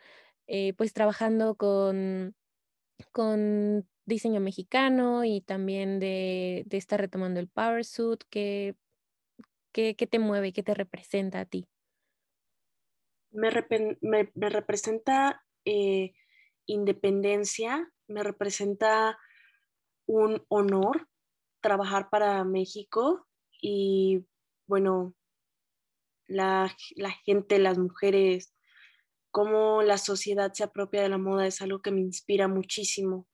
eh, 0.47 0.73
pues 0.77 0.93
trabajando 0.93 1.55
con, 1.55 2.35
con 3.11 3.87
diseño 4.11 4.39
mexicano 4.41 5.23
y 5.23 5.41
también 5.41 5.99
de, 5.99 6.65
estar 6.69 6.99
retomando 6.99 7.39
el 7.39 7.47
power 7.47 7.83
suit, 7.85 8.23
¿qué, 8.29 8.75
qué, 9.71 9.93
te 9.93 10.19
mueve, 10.19 10.53
qué 10.53 10.63
te 10.63 10.73
representa 10.73 11.39
a 11.39 11.45
ti? 11.45 11.67
Me, 13.31 13.49
representa 13.49 15.43
eh, 15.65 16.13
independencia, 16.65 17.91
me 18.07 18.23
representa 18.23 19.17
un 20.05 20.43
honor 20.49 21.07
trabajar 21.61 22.09
para 22.09 22.43
México 22.43 23.27
y 23.61 24.25
bueno, 24.67 25.13
la, 26.27 26.75
la, 26.95 27.11
gente, 27.11 27.59
las 27.59 27.77
mujeres, 27.77 28.53
cómo 29.31 29.81
la 29.81 29.97
sociedad 29.97 30.51
se 30.53 30.63
apropia 30.63 31.01
de 31.01 31.09
la 31.09 31.17
moda 31.17 31.47
es 31.47 31.61
algo 31.61 31.81
que 31.81 31.91
me 31.91 32.01
inspira 32.01 32.47
muchísimo. 32.47 33.27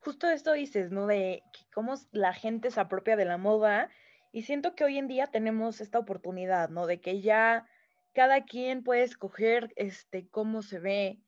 Justo 0.00 0.28
esto 0.28 0.52
dices, 0.52 0.90
¿no? 0.90 1.06
De 1.06 1.42
cómo 1.72 1.94
la 2.12 2.32
gente 2.32 2.70
se 2.70 2.80
apropia 2.80 3.16
de 3.16 3.24
la 3.24 3.36
moda 3.36 3.90
y 4.32 4.42
siento 4.42 4.74
que 4.74 4.84
hoy 4.84 4.98
en 4.98 5.08
día 5.08 5.26
tenemos 5.26 5.80
esta 5.80 5.98
oportunidad, 5.98 6.68
¿no? 6.68 6.86
De 6.86 7.00
que 7.00 7.20
ya 7.20 7.66
cada 8.12 8.44
quien 8.44 8.82
puede 8.82 9.02
escoger 9.02 9.72
este, 9.76 10.28
cómo 10.28 10.62
se 10.62 10.78
ve, 10.78 11.20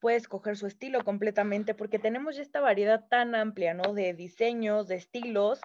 puede 0.00 0.16
escoger 0.16 0.56
su 0.56 0.66
estilo 0.66 1.04
completamente, 1.04 1.74
porque 1.74 1.98
tenemos 1.98 2.36
ya 2.36 2.42
esta 2.42 2.60
variedad 2.60 3.06
tan 3.08 3.34
amplia, 3.34 3.74
¿no? 3.74 3.92
De 3.94 4.14
diseños, 4.14 4.88
de 4.88 4.96
estilos, 4.96 5.60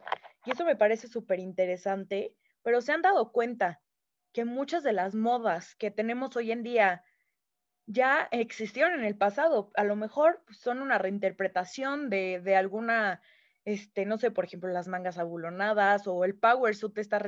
y 0.45 0.51
eso 0.51 0.65
me 0.65 0.75
parece 0.75 1.07
súper 1.07 1.39
interesante, 1.39 2.35
pero 2.61 2.81
se 2.81 2.91
han 2.91 3.01
dado 3.01 3.31
cuenta 3.31 3.81
que 4.33 4.43
muchas 4.43 4.83
de 4.83 4.93
las 4.93 5.15
modas 5.15 5.75
que 5.75 5.91
tenemos 5.91 6.35
hoy 6.35 6.51
en 6.51 6.63
día 6.63 7.03
ya 7.85 8.27
existieron 8.31 8.99
en 8.99 9.05
el 9.05 9.17
pasado, 9.17 9.71
a 9.75 9.83
lo 9.83 9.95
mejor 9.95 10.43
son 10.49 10.81
una 10.81 10.97
reinterpretación 10.97 12.09
de, 12.09 12.41
de 12.41 12.55
alguna 12.55 13.21
este, 13.65 14.05
no 14.05 14.19
sé, 14.19 14.29
por 14.29 14.45
ejemplo, 14.45 14.69
las 14.69 14.87
mangas 14.87 15.17
abulonadas 15.17 16.05
o 16.05 16.23
el 16.23 16.35
power 16.35 16.75
suit, 16.75 16.97
estas 16.99 17.23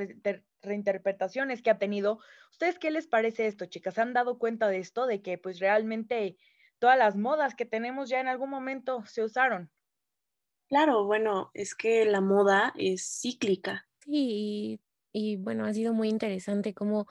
reinterpretaciones 0.62 1.62
que 1.62 1.70
ha 1.70 1.78
tenido. 1.78 2.20
¿Ustedes 2.52 2.78
qué 2.78 2.92
les 2.92 3.08
parece 3.08 3.48
esto, 3.48 3.66
chicas? 3.66 3.94
¿Se 3.94 4.02
han 4.02 4.12
dado 4.12 4.38
cuenta 4.38 4.68
de 4.68 4.78
esto, 4.78 5.06
de 5.06 5.20
que 5.20 5.36
pues 5.36 5.58
realmente 5.58 6.36
todas 6.78 6.96
las 6.96 7.16
modas 7.16 7.56
que 7.56 7.66
tenemos 7.66 8.08
ya 8.08 8.20
en 8.20 8.28
algún 8.28 8.50
momento 8.50 9.04
se 9.04 9.24
usaron? 9.24 9.72
Claro, 10.68 11.04
bueno, 11.06 11.50
es 11.54 11.74
que 11.74 12.04
la 12.04 12.20
moda 12.20 12.72
es 12.76 13.20
cíclica. 13.20 13.88
Sí, 14.04 14.80
y, 15.12 15.36
bueno, 15.36 15.64
ha 15.64 15.72
sido 15.72 15.92
muy 15.92 16.08
interesante 16.08 16.72
cómo 16.72 17.06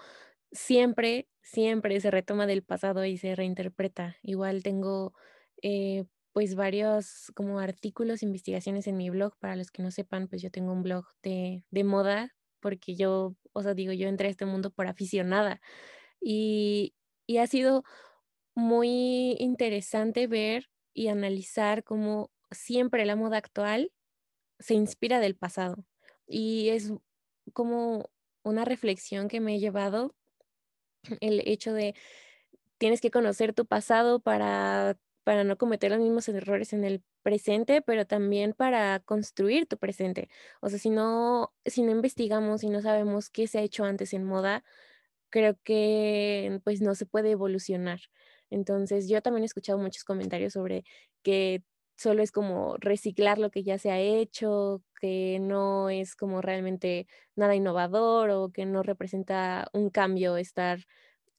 siempre, 0.51 1.27
siempre 1.47 1.99
se 2.01 2.11
retoma 2.11 2.45
del 2.45 2.61
pasado 2.63 3.05
y 3.05 3.17
se 3.17 3.35
reinterpreta. 3.35 4.17
Igual 4.21 4.63
tengo 4.63 5.13
eh, 5.61 6.05
pues 6.33 6.55
varios 6.55 7.31
como 7.35 7.59
artículos, 7.59 8.21
investigaciones 8.21 8.85
en 8.87 8.97
mi 8.97 9.09
blog. 9.09 9.37
Para 9.39 9.55
los 9.55 9.71
que 9.71 9.81
no 9.81 9.91
sepan, 9.91 10.27
pues 10.27 10.41
yo 10.41 10.51
tengo 10.51 10.73
un 10.73 10.83
blog 10.83 11.05
de, 11.23 11.63
moda 11.85 12.35
porque 12.59 12.95
yo, 12.95 13.35
o 13.53 13.63
sea, 13.63 13.73
digo, 13.73 13.93
yo 13.93 14.09
entré 14.09 14.27
a 14.27 14.31
este 14.31 14.45
mundo 14.45 14.71
por 14.71 14.87
aficionada 14.87 15.61
y, 16.21 16.93
y 17.27 17.37
ha 17.37 17.47
sido 17.47 17.83
muy 18.55 19.37
interesante 19.39 20.27
ver 20.27 20.69
y 20.93 21.07
analizar 21.07 21.83
cómo 21.83 22.31
siempre 22.51 23.05
la 23.05 23.15
moda 23.15 23.37
actual 23.37 23.91
se 24.59 24.73
inspira 24.73 25.19
del 25.19 25.35
pasado 25.37 25.85
y 26.27 26.69
es 26.69 26.91
como 27.53 28.09
una 28.43 28.65
reflexión 28.65 29.27
que 29.27 29.39
me 29.39 29.55
he 29.55 29.59
llevado 29.59 30.16
el 31.21 31.41
hecho 31.45 31.73
de 31.73 31.95
tienes 32.77 33.01
que 33.01 33.11
conocer 33.11 33.53
tu 33.53 33.65
pasado 33.65 34.19
para 34.19 34.97
para 35.23 35.43
no 35.43 35.57
cometer 35.57 35.91
los 35.91 35.99
mismos 35.99 36.29
errores 36.29 36.71
en 36.71 36.85
el 36.85 37.03
presente, 37.21 37.81
pero 37.81 38.07
también 38.07 38.53
para 38.53 39.01
construir 39.01 39.67
tu 39.67 39.77
presente. 39.77 40.29
O 40.61 40.69
sea, 40.69 40.79
si 40.79 40.89
no, 40.89 41.53
si 41.65 41.83
no 41.83 41.91
investigamos 41.91 42.63
y 42.63 42.69
no 42.69 42.81
sabemos 42.81 43.29
qué 43.29 43.45
se 43.47 43.59
ha 43.59 43.61
hecho 43.61 43.83
antes 43.83 44.13
en 44.13 44.23
moda, 44.23 44.63
creo 45.29 45.57
que 45.63 46.61
pues 46.63 46.81
no 46.81 46.95
se 46.95 47.05
puede 47.05 47.31
evolucionar. 47.31 47.99
Entonces, 48.49 49.09
yo 49.09 49.21
también 49.21 49.43
he 49.43 49.47
escuchado 49.47 49.77
muchos 49.79 50.05
comentarios 50.05 50.53
sobre 50.53 50.85
que 51.23 51.63
solo 51.97 52.23
es 52.23 52.31
como 52.31 52.77
reciclar 52.77 53.39
lo 53.39 53.51
que 53.51 53.63
ya 53.63 53.77
se 53.79 53.91
ha 53.91 53.99
hecho, 53.99 54.83
que 55.01 55.39
no 55.41 55.89
es 55.89 56.15
como 56.15 56.41
realmente 56.41 57.07
nada 57.35 57.55
innovador 57.55 58.29
o 58.31 58.51
que 58.51 58.65
no 58.65 58.83
representa 58.83 59.67
un 59.73 59.89
cambio 59.89 60.37
estar 60.37 60.79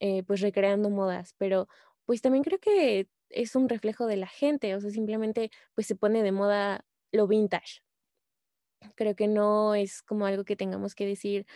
eh, 0.00 0.22
pues 0.24 0.40
recreando 0.40 0.90
modas, 0.90 1.34
pero 1.38 1.68
pues 2.06 2.22
también 2.22 2.44
creo 2.44 2.58
que 2.60 3.08
es 3.30 3.56
un 3.56 3.68
reflejo 3.68 4.06
de 4.06 4.16
la 4.16 4.28
gente, 4.28 4.74
o 4.74 4.80
sea, 4.80 4.90
simplemente 4.90 5.50
pues 5.74 5.86
se 5.86 5.96
pone 5.96 6.22
de 6.22 6.32
moda 6.32 6.84
lo 7.12 7.26
vintage. 7.28 7.82
Creo 8.94 9.14
que 9.16 9.28
no 9.28 9.74
es 9.74 10.02
como 10.02 10.26
algo 10.26 10.44
que 10.44 10.56
tengamos 10.56 10.94
que 10.94 11.06
decir 11.06 11.46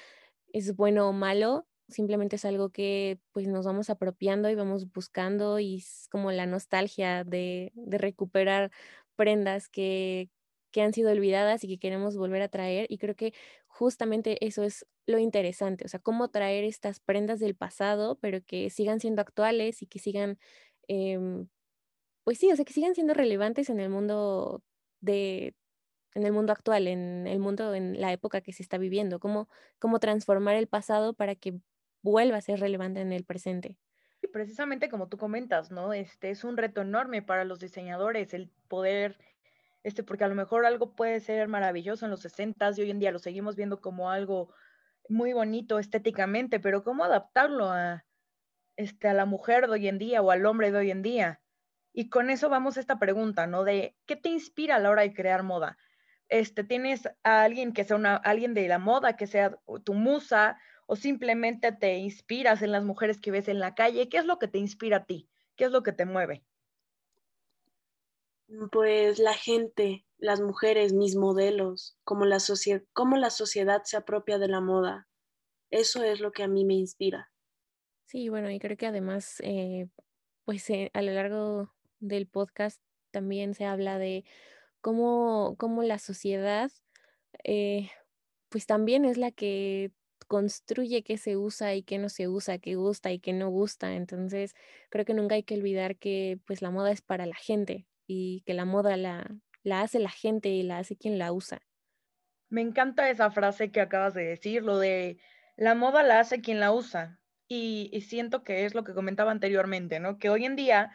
es 0.52 0.76
bueno 0.76 1.08
o 1.08 1.12
malo, 1.12 1.66
simplemente 1.88 2.36
es 2.36 2.44
algo 2.44 2.70
que 2.70 3.18
pues 3.32 3.48
nos 3.48 3.66
vamos 3.66 3.90
apropiando 3.90 4.50
y 4.50 4.54
vamos 4.54 4.90
buscando 4.92 5.58
y 5.58 5.78
es 5.78 6.08
como 6.10 6.32
la 6.32 6.46
nostalgia 6.46 7.24
de, 7.24 7.72
recuperar 7.86 8.70
prendas 9.16 9.68
que, 9.68 10.30
que 10.70 10.82
han 10.82 10.92
sido 10.92 11.10
olvidadas 11.10 11.64
y 11.64 11.68
que 11.68 11.78
queremos 11.78 12.16
volver 12.16 12.42
a 12.42 12.48
traer. 12.48 12.86
Y 12.88 12.98
creo 12.98 13.14
que 13.16 13.34
justamente 13.66 14.44
eso 14.46 14.62
es 14.64 14.86
lo 15.06 15.18
interesante, 15.18 15.84
o 15.84 15.88
sea, 15.88 16.00
cómo 16.00 16.28
traer 16.30 16.64
estas 16.64 17.00
prendas 17.00 17.40
del 17.40 17.56
pasado, 17.56 18.18
pero 18.20 18.40
que 18.44 18.70
sigan 18.70 19.00
siendo 19.00 19.22
actuales 19.22 19.82
y 19.82 19.86
que 19.86 19.98
sigan 19.98 20.38
em, 20.88 21.48
pues 22.24 22.38
sí, 22.38 22.50
o 22.52 22.56
sea, 22.56 22.64
que 22.64 22.72
sigan 22.72 22.94
siendo 22.94 23.14
relevantes 23.14 23.70
en 23.70 23.80
el 23.80 23.90
mundo 23.90 24.62
de, 25.00 25.54
en 26.14 26.24
el 26.24 26.32
mundo 26.32 26.52
actual, 26.52 26.86
en 26.88 27.26
el 27.26 27.38
mundo, 27.38 27.74
en 27.74 28.00
la 28.00 28.12
época 28.12 28.40
que 28.42 28.52
se 28.52 28.62
está 28.62 28.78
viviendo, 28.78 29.18
cómo, 29.20 29.48
cómo 29.78 29.98
transformar 30.00 30.56
el 30.56 30.68
pasado 30.68 31.14
para 31.14 31.34
que 31.34 31.54
vuelva 32.02 32.36
a 32.36 32.42
ser 32.42 32.60
relevante 32.60 33.00
en 33.00 33.12
el 33.12 33.24
presente. 33.24 33.78
Y 34.20 34.28
precisamente 34.28 34.88
como 34.88 35.08
tú 35.08 35.16
comentas, 35.18 35.70
¿no? 35.70 35.92
Este 35.92 36.30
es 36.30 36.44
un 36.44 36.56
reto 36.56 36.82
enorme 36.82 37.22
para 37.22 37.44
los 37.44 37.58
diseñadores 37.58 38.34
el 38.34 38.50
poder, 38.68 39.18
este, 39.82 40.04
porque 40.04 40.24
a 40.24 40.28
lo 40.28 40.34
mejor 40.34 40.64
algo 40.64 40.94
puede 40.94 41.20
ser 41.20 41.48
maravilloso 41.48 42.04
en 42.04 42.10
los 42.10 42.20
60 42.20 42.70
y 42.76 42.80
hoy 42.82 42.90
en 42.90 43.00
día 43.00 43.10
lo 43.10 43.18
seguimos 43.18 43.56
viendo 43.56 43.80
como 43.80 44.10
algo 44.10 44.54
muy 45.08 45.32
bonito 45.32 45.78
estéticamente, 45.78 46.60
pero 46.60 46.84
cómo 46.84 47.04
adaptarlo 47.04 47.70
a, 47.70 48.04
este, 48.76 49.08
a 49.08 49.14
la 49.14 49.26
mujer 49.26 49.66
de 49.66 49.72
hoy 49.72 49.88
en 49.88 49.98
día 49.98 50.22
o 50.22 50.30
al 50.30 50.46
hombre 50.46 50.70
de 50.70 50.78
hoy 50.78 50.90
en 50.90 51.02
día. 51.02 51.40
Y 51.92 52.08
con 52.08 52.30
eso 52.30 52.48
vamos 52.48 52.76
a 52.76 52.80
esta 52.80 52.98
pregunta, 52.98 53.46
¿no? 53.46 53.64
De 53.64 53.96
¿qué 54.06 54.16
te 54.16 54.28
inspira 54.28 54.76
a 54.76 54.78
la 54.78 54.90
hora 54.90 55.02
de 55.02 55.12
crear 55.12 55.42
moda? 55.42 55.76
Este, 56.28 56.64
¿Tienes 56.64 57.08
a 57.24 57.42
alguien 57.42 57.72
que 57.72 57.84
sea 57.84 57.96
una, 57.96 58.16
alguien 58.16 58.54
de 58.54 58.66
la 58.68 58.78
moda, 58.78 59.16
que 59.16 59.26
sea 59.26 59.58
tu 59.84 59.92
musa, 59.92 60.58
o 60.92 60.96
simplemente 60.96 61.72
te 61.72 61.96
inspiras 61.96 62.60
en 62.60 62.70
las 62.70 62.84
mujeres 62.84 63.18
que 63.18 63.30
ves 63.30 63.48
en 63.48 63.60
la 63.60 63.74
calle? 63.74 64.10
¿Qué 64.10 64.18
es 64.18 64.26
lo 64.26 64.38
que 64.38 64.46
te 64.46 64.58
inspira 64.58 64.98
a 64.98 65.04
ti? 65.06 65.26
¿Qué 65.56 65.64
es 65.64 65.70
lo 65.70 65.82
que 65.82 65.92
te 65.92 66.04
mueve? 66.04 66.44
Pues 68.70 69.18
la 69.18 69.32
gente, 69.32 70.04
las 70.18 70.42
mujeres, 70.42 70.92
mis 70.92 71.16
modelos, 71.16 71.96
como 72.04 72.26
la, 72.26 72.36
cómo 72.92 73.16
la 73.16 73.30
sociedad 73.30 73.80
se 73.84 73.96
apropia 73.96 74.36
de 74.36 74.48
la 74.48 74.60
moda. 74.60 75.08
Eso 75.70 76.04
es 76.04 76.20
lo 76.20 76.30
que 76.30 76.42
a 76.42 76.48
mí 76.48 76.66
me 76.66 76.74
inspira. 76.74 77.32
Sí, 78.04 78.28
bueno, 78.28 78.50
y 78.50 78.58
creo 78.58 78.76
que 78.76 78.86
además, 78.86 79.40
eh, 79.40 79.88
pues 80.44 80.68
eh, 80.68 80.90
a 80.92 81.00
lo 81.00 81.12
largo 81.12 81.72
del 82.00 82.26
podcast 82.26 82.82
también 83.12 83.54
se 83.54 83.64
habla 83.64 83.96
de 83.96 84.26
cómo, 84.82 85.56
cómo 85.56 85.84
la 85.84 85.98
sociedad, 85.98 86.70
eh, 87.44 87.88
pues 88.50 88.66
también 88.66 89.06
es 89.06 89.16
la 89.16 89.30
que 89.30 89.90
construye 90.24 91.02
qué 91.02 91.18
se 91.18 91.36
usa 91.36 91.74
y 91.74 91.82
qué 91.82 91.98
no 91.98 92.08
se 92.08 92.28
usa, 92.28 92.58
qué 92.58 92.74
gusta 92.74 93.12
y 93.12 93.18
qué 93.18 93.32
no 93.32 93.48
gusta. 93.50 93.94
Entonces, 93.94 94.54
creo 94.90 95.04
que 95.04 95.14
nunca 95.14 95.34
hay 95.34 95.42
que 95.42 95.54
olvidar 95.54 95.96
que 95.96 96.38
pues 96.46 96.62
la 96.62 96.70
moda 96.70 96.90
es 96.90 97.02
para 97.02 97.26
la 97.26 97.36
gente 97.36 97.86
y 98.06 98.42
que 98.46 98.54
la 98.54 98.64
moda 98.64 98.96
la, 98.96 99.30
la 99.62 99.82
hace 99.82 99.98
la 99.98 100.10
gente 100.10 100.48
y 100.48 100.62
la 100.62 100.78
hace 100.78 100.96
quien 100.96 101.18
la 101.18 101.32
usa. 101.32 101.62
Me 102.48 102.60
encanta 102.60 103.08
esa 103.10 103.30
frase 103.30 103.70
que 103.70 103.80
acabas 103.80 104.14
de 104.14 104.24
decir, 104.24 104.62
lo 104.62 104.78
de 104.78 105.18
la 105.56 105.74
moda 105.74 106.02
la 106.02 106.20
hace 106.20 106.40
quien 106.40 106.60
la 106.60 106.72
usa. 106.72 107.18
Y, 107.48 107.90
y 107.92 108.02
siento 108.02 108.44
que 108.44 108.64
es 108.64 108.74
lo 108.74 108.82
que 108.82 108.94
comentaba 108.94 109.30
anteriormente, 109.30 110.00
¿no? 110.00 110.18
Que 110.18 110.30
hoy 110.30 110.46
en 110.46 110.56
día 110.56 110.92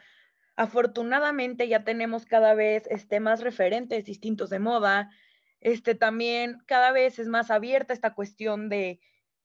Afortunadamente 0.58 1.68
ya 1.68 1.84
tenemos 1.84 2.26
cada 2.26 2.52
vez 2.52 2.88
este, 2.90 3.20
más 3.20 3.42
referentes 3.42 4.04
distintos 4.04 4.50
de 4.50 4.58
moda. 4.58 5.08
Este, 5.60 5.94
también 5.94 6.58
cada 6.66 6.90
vez 6.90 7.20
es 7.20 7.28
más 7.28 7.52
abierta 7.52 7.92
esta 7.92 8.12
cuestión 8.12 8.68
de 8.68 8.98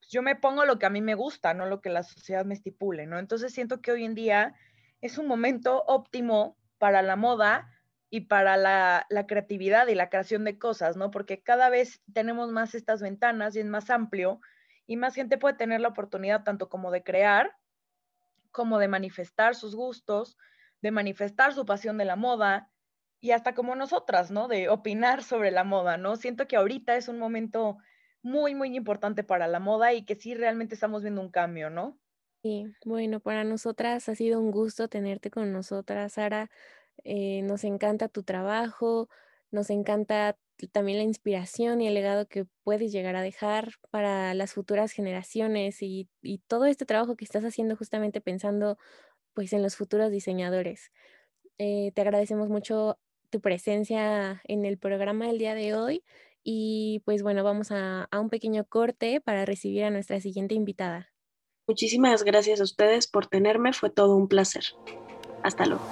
yo 0.09 0.21
me 0.21 0.35
pongo 0.35 0.65
lo 0.65 0.79
que 0.79 0.85
a 0.85 0.89
mí 0.89 1.01
me 1.01 1.15
gusta, 1.15 1.53
no 1.53 1.65
lo 1.65 1.81
que 1.81 1.89
la 1.89 2.03
sociedad 2.03 2.45
me 2.45 2.53
estipule, 2.53 3.05
¿no? 3.05 3.19
Entonces 3.19 3.53
siento 3.53 3.81
que 3.81 3.91
hoy 3.91 4.05
en 4.05 4.15
día 4.15 4.55
es 5.01 5.17
un 5.17 5.27
momento 5.27 5.83
óptimo 5.87 6.57
para 6.77 7.01
la 7.01 7.15
moda 7.15 7.69
y 8.09 8.21
para 8.21 8.57
la, 8.57 9.05
la, 9.09 9.25
creatividad 9.25 9.87
y 9.87 9.95
la 9.95 10.09
creación 10.09 10.43
de 10.43 10.59
cosas, 10.59 10.97
¿no? 10.97 11.11
Porque 11.11 11.41
cada 11.41 11.69
vez 11.69 12.01
tenemos 12.13 12.51
más 12.51 12.75
estas 12.75 13.01
ventanas 13.01 13.55
y 13.55 13.59
es 13.59 13.65
más 13.65 13.89
amplio 13.89 14.39
y 14.85 14.97
más 14.97 15.15
gente 15.15 15.37
puede 15.37 15.55
tener 15.55 15.81
la 15.81 15.89
oportunidad 15.89 16.43
tanto 16.43 16.69
como 16.69 16.91
de 16.91 17.03
crear, 17.03 17.55
como 18.51 18.77
de 18.79 18.87
manifestar 18.87 19.55
sus 19.55 19.75
gustos, 19.75 20.37
de 20.81 20.91
manifestar 20.91 21.53
su 21.53 21.65
pasión 21.65 21.97
de 21.97 22.05
la 22.05 22.15
moda 22.15 22.69
y 23.19 23.31
hasta 23.31 23.55
como 23.55 23.75
nosotras, 23.75 24.31
¿no? 24.31 24.47
De 24.47 24.69
opinar 24.69 25.23
sobre 25.23 25.49
la 25.49 25.63
moda, 25.63 25.97
¿no? 25.97 26.17
Siento 26.17 26.47
que 26.47 26.57
ahorita 26.57 26.95
es 26.97 27.07
un 27.07 27.17
momento 27.17 27.77
muy, 28.23 28.55
muy 28.55 28.75
importante 28.75 29.23
para 29.23 29.47
la 29.47 29.59
moda 29.59 29.93
y 29.93 30.05
que 30.05 30.15
sí 30.15 30.33
realmente 30.33 30.75
estamos 30.75 31.03
viendo 31.03 31.21
un 31.21 31.29
cambio, 31.29 31.69
¿no? 31.69 31.99
Sí, 32.41 32.65
bueno, 32.83 33.21
para 33.21 33.45
nosotras 33.45 34.09
ha 34.09 34.15
sido 34.15 34.39
un 34.41 34.51
gusto 34.51 34.89
tenerte 34.89 35.31
con 35.31 35.53
nosotras, 35.53 36.13
Sara. 36.13 36.49
Eh, 37.05 37.41
nos 37.43 37.63
encanta 37.63 38.09
tu 38.09 38.23
trabajo, 38.23 39.07
nos 39.51 39.69
encanta 39.69 40.37
también 40.71 40.97
la 40.97 41.03
inspiración 41.05 41.81
y 41.81 41.87
el 41.87 41.93
legado 41.93 42.27
que 42.27 42.45
puedes 42.63 42.91
llegar 42.91 43.15
a 43.15 43.21
dejar 43.21 43.73
para 43.91 44.33
las 44.33 44.53
futuras 44.53 44.91
generaciones 44.91 45.81
y, 45.81 46.09
y 46.21 46.39
todo 46.39 46.65
este 46.65 46.85
trabajo 46.85 47.15
que 47.15 47.25
estás 47.25 47.45
haciendo 47.45 47.77
justamente 47.77 48.21
pensando 48.21 48.77
pues 49.33 49.53
en 49.53 49.63
los 49.63 49.75
futuros 49.77 50.11
diseñadores. 50.11 50.91
Eh, 51.57 51.91
te 51.93 52.01
agradecemos 52.01 52.49
mucho 52.49 52.99
tu 53.29 53.41
presencia 53.41 54.41
en 54.45 54.65
el 54.65 54.77
programa 54.77 55.27
del 55.27 55.39
día 55.39 55.55
de 55.55 55.75
hoy 55.75 56.03
y 56.43 57.01
pues 57.05 57.23
bueno, 57.23 57.43
vamos 57.43 57.71
a, 57.71 58.03
a 58.11 58.19
un 58.19 58.29
pequeño 58.29 58.65
corte 58.65 59.21
para 59.21 59.45
recibir 59.45 59.83
a 59.83 59.89
nuestra 59.89 60.19
siguiente 60.19 60.55
invitada. 60.55 61.09
Muchísimas 61.67 62.23
gracias 62.23 62.59
a 62.59 62.63
ustedes 62.63 63.07
por 63.07 63.27
tenerme, 63.27 63.73
fue 63.73 63.89
todo 63.89 64.15
un 64.15 64.27
placer. 64.27 64.63
Hasta 65.43 65.65
luego. 65.65 65.83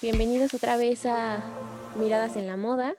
bienvenidos 0.00 0.54
otra 0.54 0.76
vez 0.76 1.04
a 1.06 1.42
Miradas 1.96 2.36
en 2.36 2.46
la 2.46 2.56
Moda. 2.56 2.94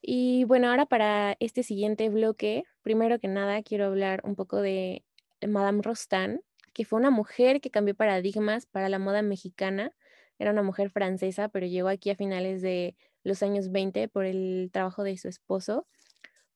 Y 0.00 0.44
bueno, 0.44 0.70
ahora 0.70 0.86
para 0.86 1.36
este 1.40 1.62
siguiente 1.62 2.08
bloque, 2.08 2.64
primero 2.82 3.18
que 3.18 3.28
nada 3.28 3.62
quiero 3.62 3.86
hablar 3.86 4.20
un 4.24 4.36
poco 4.36 4.60
de 4.60 5.04
Madame 5.46 5.82
Rostand, 5.82 6.40
que 6.72 6.84
fue 6.84 6.98
una 7.00 7.10
mujer 7.10 7.60
que 7.60 7.70
cambió 7.70 7.94
paradigmas 7.94 8.66
para 8.66 8.88
la 8.88 8.98
moda 8.98 9.22
mexicana. 9.22 9.92
Era 10.38 10.52
una 10.52 10.62
mujer 10.62 10.90
francesa, 10.90 11.48
pero 11.48 11.66
llegó 11.66 11.88
aquí 11.88 12.10
a 12.10 12.16
finales 12.16 12.62
de 12.62 12.96
los 13.24 13.42
años 13.42 13.70
20 13.72 14.08
por 14.08 14.24
el 14.24 14.70
trabajo 14.72 15.02
de 15.02 15.16
su 15.16 15.28
esposo. 15.28 15.86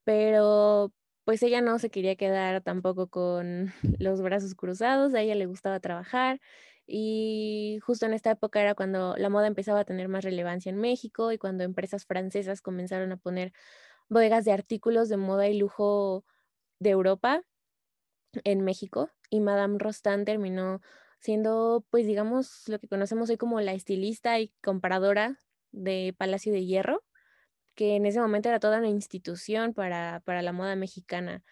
Pero 0.04 0.92
pues 1.24 1.42
ella 1.42 1.60
no 1.60 1.78
se 1.78 1.90
quería 1.90 2.16
quedar 2.16 2.62
tampoco 2.62 3.08
con 3.08 3.72
los 3.98 4.22
brazos 4.22 4.54
cruzados, 4.54 5.14
a 5.14 5.20
ella 5.22 5.34
le 5.34 5.46
gustaba 5.46 5.80
trabajar 5.80 6.40
y 6.86 7.78
justo 7.82 8.06
en 8.06 8.14
esta 8.14 8.32
época 8.32 8.60
era 8.60 8.74
cuando 8.74 9.16
la 9.16 9.28
moda 9.30 9.46
empezaba 9.46 9.80
a 9.80 9.84
tener 9.84 10.08
más 10.08 10.24
relevancia 10.24 10.70
en 10.70 10.78
México 10.78 11.32
y 11.32 11.38
cuando 11.38 11.64
empresas 11.64 12.06
francesas 12.06 12.60
comenzaron 12.60 13.12
a 13.12 13.16
poner 13.16 13.52
bodegas 14.08 14.44
de 14.44 14.52
artículos 14.52 15.08
de 15.08 15.16
moda 15.16 15.48
y 15.48 15.58
lujo 15.58 16.24
de 16.80 16.90
Europa 16.90 17.42
en 18.44 18.62
México 18.62 19.10
y 19.30 19.40
Madame 19.40 19.78
Rostand 19.78 20.26
terminó 20.26 20.80
siendo, 21.20 21.86
pues 21.90 22.06
digamos, 22.06 22.68
lo 22.68 22.78
que 22.78 22.88
conocemos 22.88 23.30
hoy 23.30 23.36
como 23.36 23.60
la 23.60 23.72
estilista 23.74 24.40
y 24.40 24.52
compradora 24.62 25.38
de 25.70 26.14
Palacio 26.18 26.52
de 26.52 26.66
Hierro, 26.66 27.04
que 27.74 27.96
en 27.96 28.06
ese 28.06 28.20
momento 28.20 28.48
era 28.48 28.60
toda 28.60 28.78
una 28.78 28.88
institución 28.88 29.74
para, 29.74 30.20
para 30.24 30.42
la 30.42 30.52
moda 30.52 30.76
mexicana. 30.76 31.44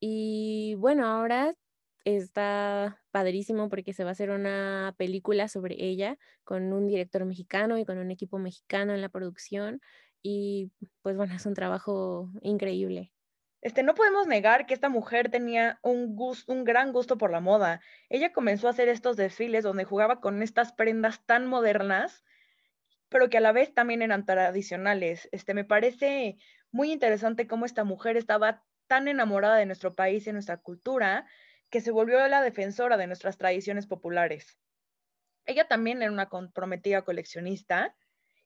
Y 0.00 0.74
bueno, 0.78 1.06
ahora 1.06 1.54
está 2.04 2.99
padrísimo 3.10 3.68
porque 3.68 3.92
se 3.92 4.04
va 4.04 4.10
a 4.10 4.12
hacer 4.12 4.30
una 4.30 4.94
película 4.96 5.48
sobre 5.48 5.76
ella 5.78 6.18
con 6.44 6.72
un 6.72 6.86
director 6.86 7.24
mexicano 7.24 7.78
y 7.78 7.84
con 7.84 7.98
un 7.98 8.10
equipo 8.10 8.38
mexicano 8.38 8.94
en 8.94 9.00
la 9.00 9.08
producción 9.08 9.80
y 10.22 10.70
pues 11.02 11.16
bueno, 11.16 11.34
es 11.34 11.46
un 11.46 11.54
trabajo 11.54 12.30
increíble. 12.42 13.12
Este, 13.62 13.82
no 13.82 13.94
podemos 13.94 14.26
negar 14.26 14.66
que 14.66 14.72
esta 14.72 14.88
mujer 14.88 15.30
tenía 15.30 15.78
un, 15.82 16.16
gusto, 16.16 16.50
un 16.50 16.64
gran 16.64 16.92
gusto 16.92 17.18
por 17.18 17.30
la 17.30 17.40
moda. 17.40 17.80
Ella 18.08 18.32
comenzó 18.32 18.68
a 18.68 18.70
hacer 18.70 18.88
estos 18.88 19.16
desfiles 19.16 19.64
donde 19.64 19.84
jugaba 19.84 20.20
con 20.20 20.42
estas 20.42 20.72
prendas 20.72 21.24
tan 21.26 21.46
modernas, 21.46 22.24
pero 23.10 23.28
que 23.28 23.36
a 23.36 23.40
la 23.42 23.52
vez 23.52 23.74
también 23.74 24.00
eran 24.00 24.24
tradicionales. 24.24 25.28
Este, 25.32 25.52
me 25.52 25.64
parece 25.64 26.38
muy 26.70 26.92
interesante 26.92 27.46
cómo 27.46 27.66
esta 27.66 27.84
mujer 27.84 28.16
estaba 28.16 28.64
tan 28.86 29.08
enamorada 29.08 29.56
de 29.56 29.66
nuestro 29.66 29.94
país 29.94 30.26
y 30.26 30.32
nuestra 30.32 30.56
cultura 30.56 31.26
que 31.70 31.80
se 31.80 31.90
volvió 31.90 32.26
la 32.28 32.42
defensora 32.42 32.96
de 32.96 33.06
nuestras 33.06 33.38
tradiciones 33.38 33.86
populares. 33.86 34.58
Ella 35.46 35.66
también 35.68 36.02
era 36.02 36.12
una 36.12 36.28
comprometida 36.28 37.02
coleccionista 37.02 37.96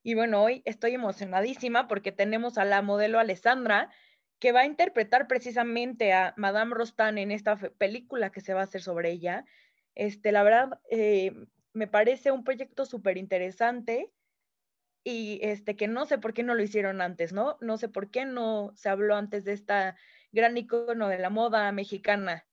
y 0.02 0.14
bueno, 0.14 0.42
hoy 0.42 0.62
estoy 0.66 0.94
emocionadísima 0.94 1.88
porque 1.88 2.12
tenemos 2.12 2.58
a 2.58 2.64
la 2.64 2.82
modelo 2.82 3.18
Alessandra 3.18 3.90
que 4.38 4.52
va 4.52 4.60
a 4.60 4.66
interpretar 4.66 5.26
precisamente 5.26 6.12
a 6.12 6.34
Madame 6.36 6.74
Rostand 6.74 7.18
en 7.18 7.30
esta 7.30 7.56
película 7.56 8.30
que 8.30 8.42
se 8.42 8.52
va 8.52 8.60
a 8.60 8.64
hacer 8.64 8.82
sobre 8.82 9.10
ella. 9.10 9.46
Este, 9.94 10.32
la 10.32 10.42
verdad, 10.42 10.80
eh, 10.90 11.32
me 11.72 11.86
parece 11.86 12.30
un 12.30 12.44
proyecto 12.44 12.84
súper 12.84 13.16
interesante 13.16 14.12
y 15.02 15.38
este, 15.42 15.76
que 15.76 15.88
no 15.88 16.04
sé 16.04 16.18
por 16.18 16.34
qué 16.34 16.42
no 16.42 16.54
lo 16.54 16.62
hicieron 16.62 17.00
antes, 17.00 17.32
¿no? 17.32 17.56
No 17.60 17.78
sé 17.78 17.88
por 17.88 18.10
qué 18.10 18.26
no 18.26 18.72
se 18.74 18.88
habló 18.88 19.16
antes 19.16 19.44
de 19.44 19.52
esta 19.52 19.96
gran 20.32 20.56
icono 20.56 21.08
de 21.08 21.18
la 21.18 21.30
moda 21.30 21.70
mexicana. 21.72 22.46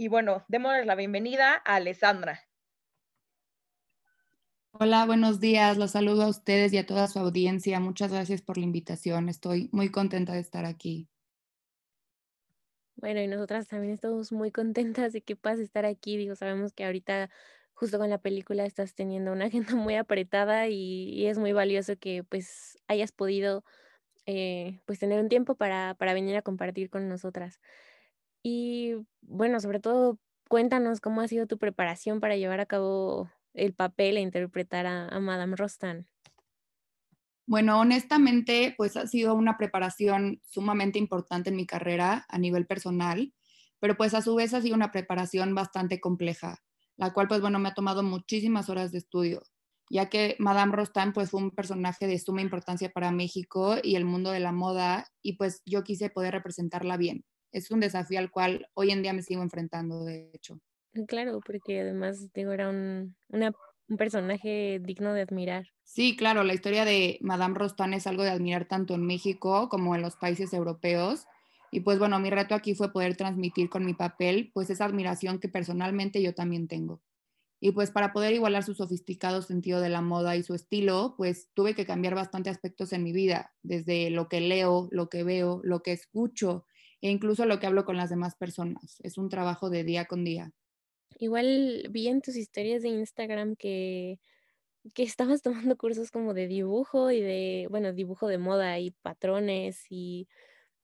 Y 0.00 0.06
bueno, 0.06 0.44
démosle 0.46 0.84
la 0.84 0.94
bienvenida 0.94 1.60
a 1.64 1.74
Alessandra. 1.74 2.40
Hola, 4.70 5.04
buenos 5.06 5.40
días. 5.40 5.76
Los 5.76 5.90
saludo 5.90 6.22
a 6.22 6.28
ustedes 6.28 6.72
y 6.72 6.78
a 6.78 6.86
toda 6.86 7.08
su 7.08 7.18
audiencia. 7.18 7.80
Muchas 7.80 8.12
gracias 8.12 8.40
por 8.40 8.58
la 8.58 8.62
invitación. 8.62 9.28
Estoy 9.28 9.68
muy 9.72 9.90
contenta 9.90 10.34
de 10.34 10.38
estar 10.38 10.64
aquí. 10.66 11.08
Bueno, 12.94 13.20
y 13.20 13.26
nosotras 13.26 13.66
también 13.66 13.94
estamos 13.94 14.30
muy 14.30 14.52
contentas 14.52 15.12
de 15.12 15.22
que 15.22 15.34
puedas 15.34 15.58
estar 15.58 15.84
aquí. 15.84 16.16
Digo, 16.16 16.36
sabemos 16.36 16.72
que 16.72 16.84
ahorita 16.84 17.28
justo 17.74 17.98
con 17.98 18.08
la 18.08 18.18
película 18.18 18.66
estás 18.66 18.94
teniendo 18.94 19.32
una 19.32 19.46
agenda 19.46 19.74
muy 19.74 19.96
apretada 19.96 20.68
y, 20.68 21.26
es 21.26 21.38
muy 21.38 21.52
valioso 21.52 21.96
que 21.96 22.22
pues 22.22 22.78
hayas 22.86 23.10
podido 23.10 23.64
eh, 24.26 24.78
pues 24.86 25.00
tener 25.00 25.20
un 25.20 25.28
tiempo 25.28 25.56
para, 25.56 25.96
para 25.98 26.14
venir 26.14 26.36
a 26.36 26.42
compartir 26.42 26.88
con 26.88 27.08
nosotras. 27.08 27.58
Y 28.42 28.77
bueno, 29.28 29.60
sobre 29.60 29.80
todo, 29.80 30.18
cuéntanos 30.48 31.00
cómo 31.00 31.20
ha 31.20 31.28
sido 31.28 31.46
tu 31.46 31.58
preparación 31.58 32.20
para 32.20 32.36
llevar 32.36 32.60
a 32.60 32.66
cabo 32.66 33.30
el 33.54 33.74
papel 33.74 34.16
e 34.16 34.20
interpretar 34.20 34.86
a, 34.86 35.20
Madame 35.20 35.56
Rostand. 35.56 36.06
Bueno, 37.46 37.80
honestamente, 37.80 38.74
pues 38.76 38.96
ha 38.96 39.06
sido 39.06 39.34
una 39.34 39.56
preparación 39.56 40.40
sumamente 40.44 40.98
importante 40.98 41.50
en 41.50 41.56
mi 41.56 41.66
carrera 41.66 42.26
a 42.28 42.38
nivel 42.38 42.66
personal, 42.66 43.32
pero 43.80 43.96
pues 43.96 44.14
a 44.14 44.22
su 44.22 44.34
vez 44.34 44.52
ha 44.54 44.60
sido 44.60 44.74
una 44.74 44.92
preparación 44.92 45.54
bastante 45.54 46.00
compleja, 46.00 46.62
la 46.96 47.12
cual 47.12 47.28
pues 47.28 47.40
bueno, 47.40 47.58
me 47.58 47.70
ha 47.70 47.74
tomado 47.74 48.02
muchísimas 48.02 48.68
horas 48.68 48.92
de 48.92 48.98
estudio, 48.98 49.42
ya 49.90 50.10
que 50.10 50.36
Madame 50.38 50.76
Rostand 50.76 51.14
pues 51.14 51.30
fue 51.30 51.40
un 51.40 51.50
personaje 51.50 52.06
de 52.06 52.18
suma 52.18 52.42
importancia 52.42 52.90
para 52.90 53.12
México 53.12 53.76
y 53.82 53.96
el 53.96 54.04
mundo 54.04 54.30
de 54.30 54.40
la 54.40 54.52
moda 54.52 55.06
y 55.22 55.38
pues 55.38 55.62
yo 55.64 55.84
quise 55.84 56.10
poder 56.10 56.34
representarla 56.34 56.98
bien 56.98 57.24
es 57.52 57.70
un 57.70 57.80
desafío 57.80 58.18
al 58.18 58.30
cual 58.30 58.68
hoy 58.74 58.90
en 58.90 59.02
día 59.02 59.12
me 59.12 59.22
sigo 59.22 59.42
enfrentando, 59.42 60.04
de 60.04 60.30
hecho. 60.34 60.60
Mm, 60.92 61.04
claro, 61.04 61.40
porque 61.40 61.80
además, 61.80 62.32
digo, 62.32 62.52
era 62.52 62.68
un, 62.70 63.16
un 63.28 63.96
personaje 63.96 64.78
digno 64.82 65.12
de 65.14 65.22
admirar. 65.22 65.66
Sí, 65.84 66.16
claro, 66.16 66.44
la 66.44 66.52
historia 66.54 66.84
de 66.84 67.18
Madame 67.22 67.54
Rostand 67.54 67.94
es 67.94 68.06
algo 68.06 68.22
de 68.22 68.30
admirar 68.30 68.66
tanto 68.68 68.94
en 68.94 69.06
México 69.06 69.68
como 69.70 69.94
en 69.94 70.02
los 70.02 70.16
países 70.16 70.52
europeos. 70.52 71.24
Y 71.70 71.80
pues 71.80 71.98
bueno, 71.98 72.18
mi 72.20 72.30
reto 72.30 72.54
aquí 72.54 72.74
fue 72.74 72.92
poder 72.92 73.16
transmitir 73.16 73.70
con 73.70 73.84
mi 73.84 73.94
papel 73.94 74.50
pues 74.54 74.70
esa 74.70 74.84
admiración 74.84 75.38
que 75.38 75.48
personalmente 75.48 76.22
yo 76.22 76.34
también 76.34 76.68
tengo. 76.68 77.02
Y 77.60 77.72
pues 77.72 77.90
para 77.90 78.12
poder 78.12 78.34
igualar 78.34 78.64
su 78.64 78.74
sofisticado 78.74 79.42
sentido 79.42 79.80
de 79.80 79.90
la 79.90 80.02
moda 80.02 80.36
y 80.36 80.44
su 80.44 80.54
estilo, 80.54 81.14
pues 81.16 81.50
tuve 81.54 81.74
que 81.74 81.86
cambiar 81.86 82.14
bastante 82.14 82.50
aspectos 82.50 82.92
en 82.92 83.04
mi 83.04 83.12
vida, 83.12 83.54
desde 83.62 84.10
lo 84.10 84.28
que 84.28 84.40
leo, 84.40 84.88
lo 84.92 85.08
que 85.10 85.24
veo, 85.24 85.60
lo 85.64 85.82
que 85.82 85.92
escucho 85.92 86.66
e 87.00 87.10
incluso 87.10 87.46
lo 87.46 87.58
que 87.60 87.66
hablo 87.66 87.84
con 87.84 87.96
las 87.96 88.10
demás 88.10 88.36
personas. 88.36 88.96
Es 89.02 89.18
un 89.18 89.28
trabajo 89.28 89.70
de 89.70 89.84
día 89.84 90.06
con 90.06 90.24
día. 90.24 90.52
Igual 91.18 91.86
vi 91.90 92.08
en 92.08 92.20
tus 92.22 92.36
historias 92.36 92.82
de 92.82 92.88
Instagram 92.90 93.56
que, 93.56 94.20
que 94.94 95.02
estabas 95.04 95.42
tomando 95.72 95.76
cursos 95.76 96.10
como 96.10 96.34
de 96.34 96.48
dibujo 96.48 97.10
y 97.10 97.20
de, 97.20 97.66
bueno, 97.70 97.92
dibujo 97.92 98.28
de 98.28 98.38
moda 98.38 98.78
y 98.80 98.92
patrones 98.92 99.86
y, 99.90 100.28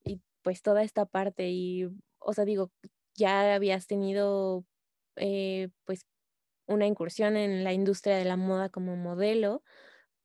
y 0.05 0.21
pues 0.43 0.63
toda 0.63 0.83
esta 0.85 1.07
parte. 1.07 1.51
Y, 1.51 1.87
o 2.21 2.33
sea, 2.35 2.45
digo, 2.45 2.73
ya 3.17 3.55
habías 3.55 3.87
tenido 3.87 4.67
eh, 5.17 5.71
pues 5.85 6.07
una 6.67 6.87
incursión 6.87 7.37
en 7.37 7.65
la 7.65 7.73
industria 7.75 8.17
de 8.17 8.25
la 8.27 8.37
moda 8.39 8.71
como 8.71 8.97
modelo, 8.97 9.63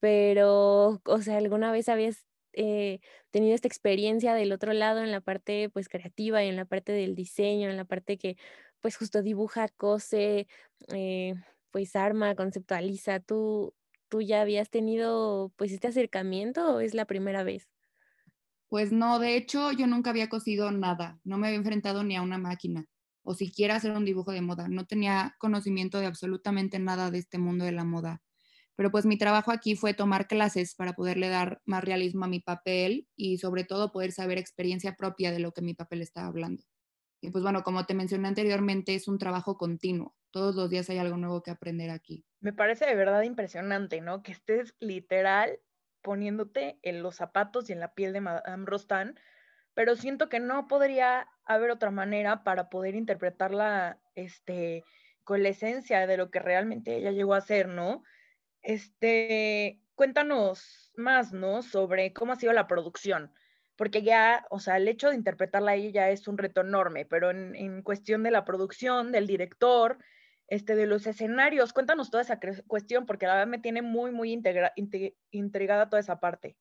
pero, 0.01 1.01
o 1.05 1.21
sea, 1.23 1.37
¿alguna 1.37 1.71
vez 1.73 1.89
habías 1.89 2.28
eh, 2.53 2.99
tenido 3.31 3.55
esta 3.55 3.67
experiencia 3.67 4.33
del 4.33 4.51
otro 4.51 4.73
lado 4.73 5.01
en 5.01 5.11
la 5.11 5.21
parte 5.21 5.69
pues 5.69 5.89
creativa 5.89 6.43
y 6.43 6.47
en 6.47 6.55
la 6.55 6.65
parte 6.65 6.91
del 6.91 7.15
diseño, 7.15 7.69
en 7.69 7.77
la 7.77 7.85
parte 7.85 8.17
que 8.17 8.37
pues 8.81 8.97
justo 8.97 9.21
dibuja, 9.21 9.67
cose, 9.69 10.47
eh, 10.93 11.35
pues 11.71 11.95
arma, 11.95 12.35
conceptualiza? 12.35 13.19
¿Tú, 13.19 13.73
¿Tú 14.07 14.21
ya 14.21 14.41
habías 14.41 14.69
tenido 14.69 15.51
pues 15.55 15.71
este 15.71 15.87
acercamiento 15.87 16.75
o 16.75 16.79
es 16.79 16.93
la 16.93 17.05
primera 17.05 17.43
vez? 17.43 17.67
Pues 18.69 18.91
no, 18.91 19.19
de 19.19 19.35
hecho 19.35 19.71
yo 19.71 19.87
nunca 19.87 20.11
había 20.11 20.29
cosido 20.29 20.71
nada, 20.71 21.19
no 21.23 21.37
me 21.37 21.47
había 21.47 21.57
enfrentado 21.57 22.03
ni 22.03 22.15
a 22.15 22.21
una 22.21 22.37
máquina 22.37 22.85
o 23.23 23.33
siquiera 23.35 23.75
hacer 23.75 23.91
un 23.91 24.05
dibujo 24.05 24.31
de 24.31 24.41
moda, 24.41 24.67
no 24.67 24.85
tenía 24.85 25.35
conocimiento 25.37 25.99
de 25.99 26.07
absolutamente 26.07 26.79
nada 26.79 27.11
de 27.11 27.19
este 27.19 27.37
mundo 27.37 27.65
de 27.65 27.71
la 27.71 27.83
moda. 27.83 28.21
Pero 28.79 28.91
pues 28.91 29.05
mi 29.05 29.17
trabajo 29.17 29.51
aquí 29.51 29.75
fue 29.75 29.93
tomar 29.93 30.25
clases 30.25 30.73
para 30.73 30.93
poderle 30.93 31.27
dar 31.27 31.61
más 31.65 31.83
realismo 31.83 32.23
a 32.23 32.29
mi 32.29 32.39
papel 32.39 33.09
y 33.17 33.37
sobre 33.37 33.65
todo 33.65 33.91
poder 33.91 34.13
saber 34.13 34.37
experiencia 34.37 34.95
propia 34.95 35.33
de 35.33 35.39
lo 35.39 35.51
que 35.51 35.61
mi 35.61 35.73
papel 35.73 36.01
estaba 36.01 36.27
hablando. 36.27 36.63
Y 37.19 37.29
pues 37.29 37.43
bueno, 37.43 37.61
como 37.63 37.85
te 37.85 37.93
mencioné 37.93 38.29
anteriormente, 38.29 38.95
es 38.95 39.09
un 39.09 39.17
trabajo 39.17 39.57
continuo. 39.57 40.15
Todos 40.31 40.55
los 40.55 40.69
días 40.69 40.89
hay 40.89 40.97
algo 40.97 41.17
nuevo 41.17 41.43
que 41.43 41.51
aprender 41.51 41.89
aquí. 41.89 42.23
Me 42.39 42.53
parece 42.53 42.85
de 42.85 42.95
verdad 42.95 43.23
impresionante, 43.23 43.99
¿no? 43.99 44.23
Que 44.23 44.31
estés 44.31 44.73
literal 44.79 45.59
poniéndote 46.01 46.79
en 46.81 47.03
los 47.03 47.17
zapatos 47.17 47.69
y 47.69 47.73
en 47.73 47.81
la 47.81 47.93
piel 47.93 48.13
de 48.13 48.21
Madame 48.21 48.65
Rostand, 48.65 49.19
pero 49.73 49.97
siento 49.97 50.29
que 50.29 50.39
no 50.39 50.69
podría 50.69 51.27
haber 51.43 51.71
otra 51.71 51.91
manera 51.91 52.45
para 52.45 52.69
poder 52.69 52.95
interpretarla 52.95 53.99
este, 54.15 54.85
con 55.25 55.43
la 55.43 55.49
esencia 55.49 56.07
de 56.07 56.15
lo 56.15 56.31
que 56.31 56.39
realmente 56.39 56.95
ella 56.95 57.11
llegó 57.11 57.33
a 57.33 57.41
ser, 57.41 57.67
¿no? 57.67 58.05
Este, 58.61 59.81
cuéntanos 59.95 60.91
más, 60.95 61.33
¿no? 61.33 61.61
Sobre 61.61 62.13
cómo 62.13 62.33
ha 62.33 62.35
sido 62.35 62.53
la 62.53 62.67
producción, 62.67 63.33
porque 63.75 64.01
ya, 64.01 64.45
o 64.49 64.59
sea, 64.59 64.77
el 64.77 64.87
hecho 64.87 65.09
de 65.09 65.15
interpretarla 65.15 65.71
ahí 65.71 65.91
ya 65.91 66.09
es 66.09 66.27
un 66.27 66.37
reto 66.37 66.61
enorme, 66.61 67.05
pero 67.05 67.31
en, 67.31 67.81
cuestión 67.83 68.23
de 68.23 68.31
la 68.31 68.45
producción, 68.45 69.11
del 69.11 69.27
director, 69.27 69.97
este, 70.47 70.75
de 70.75 70.85
los 70.85 71.05
escenarios, 71.07 71.73
cuéntanos 71.73 72.09
toda 72.11 72.23
esa 72.23 72.39
cuestión, 72.67 73.05
porque 73.05 73.27
la 73.27 73.33
verdad 73.33 73.47
me 73.47 73.59
tiene 73.59 73.81
muy, 73.81 74.11
muy 74.11 74.31
intrigada 75.31 75.89
toda 75.89 75.99
esa 75.99 76.19
parte. 76.19 76.57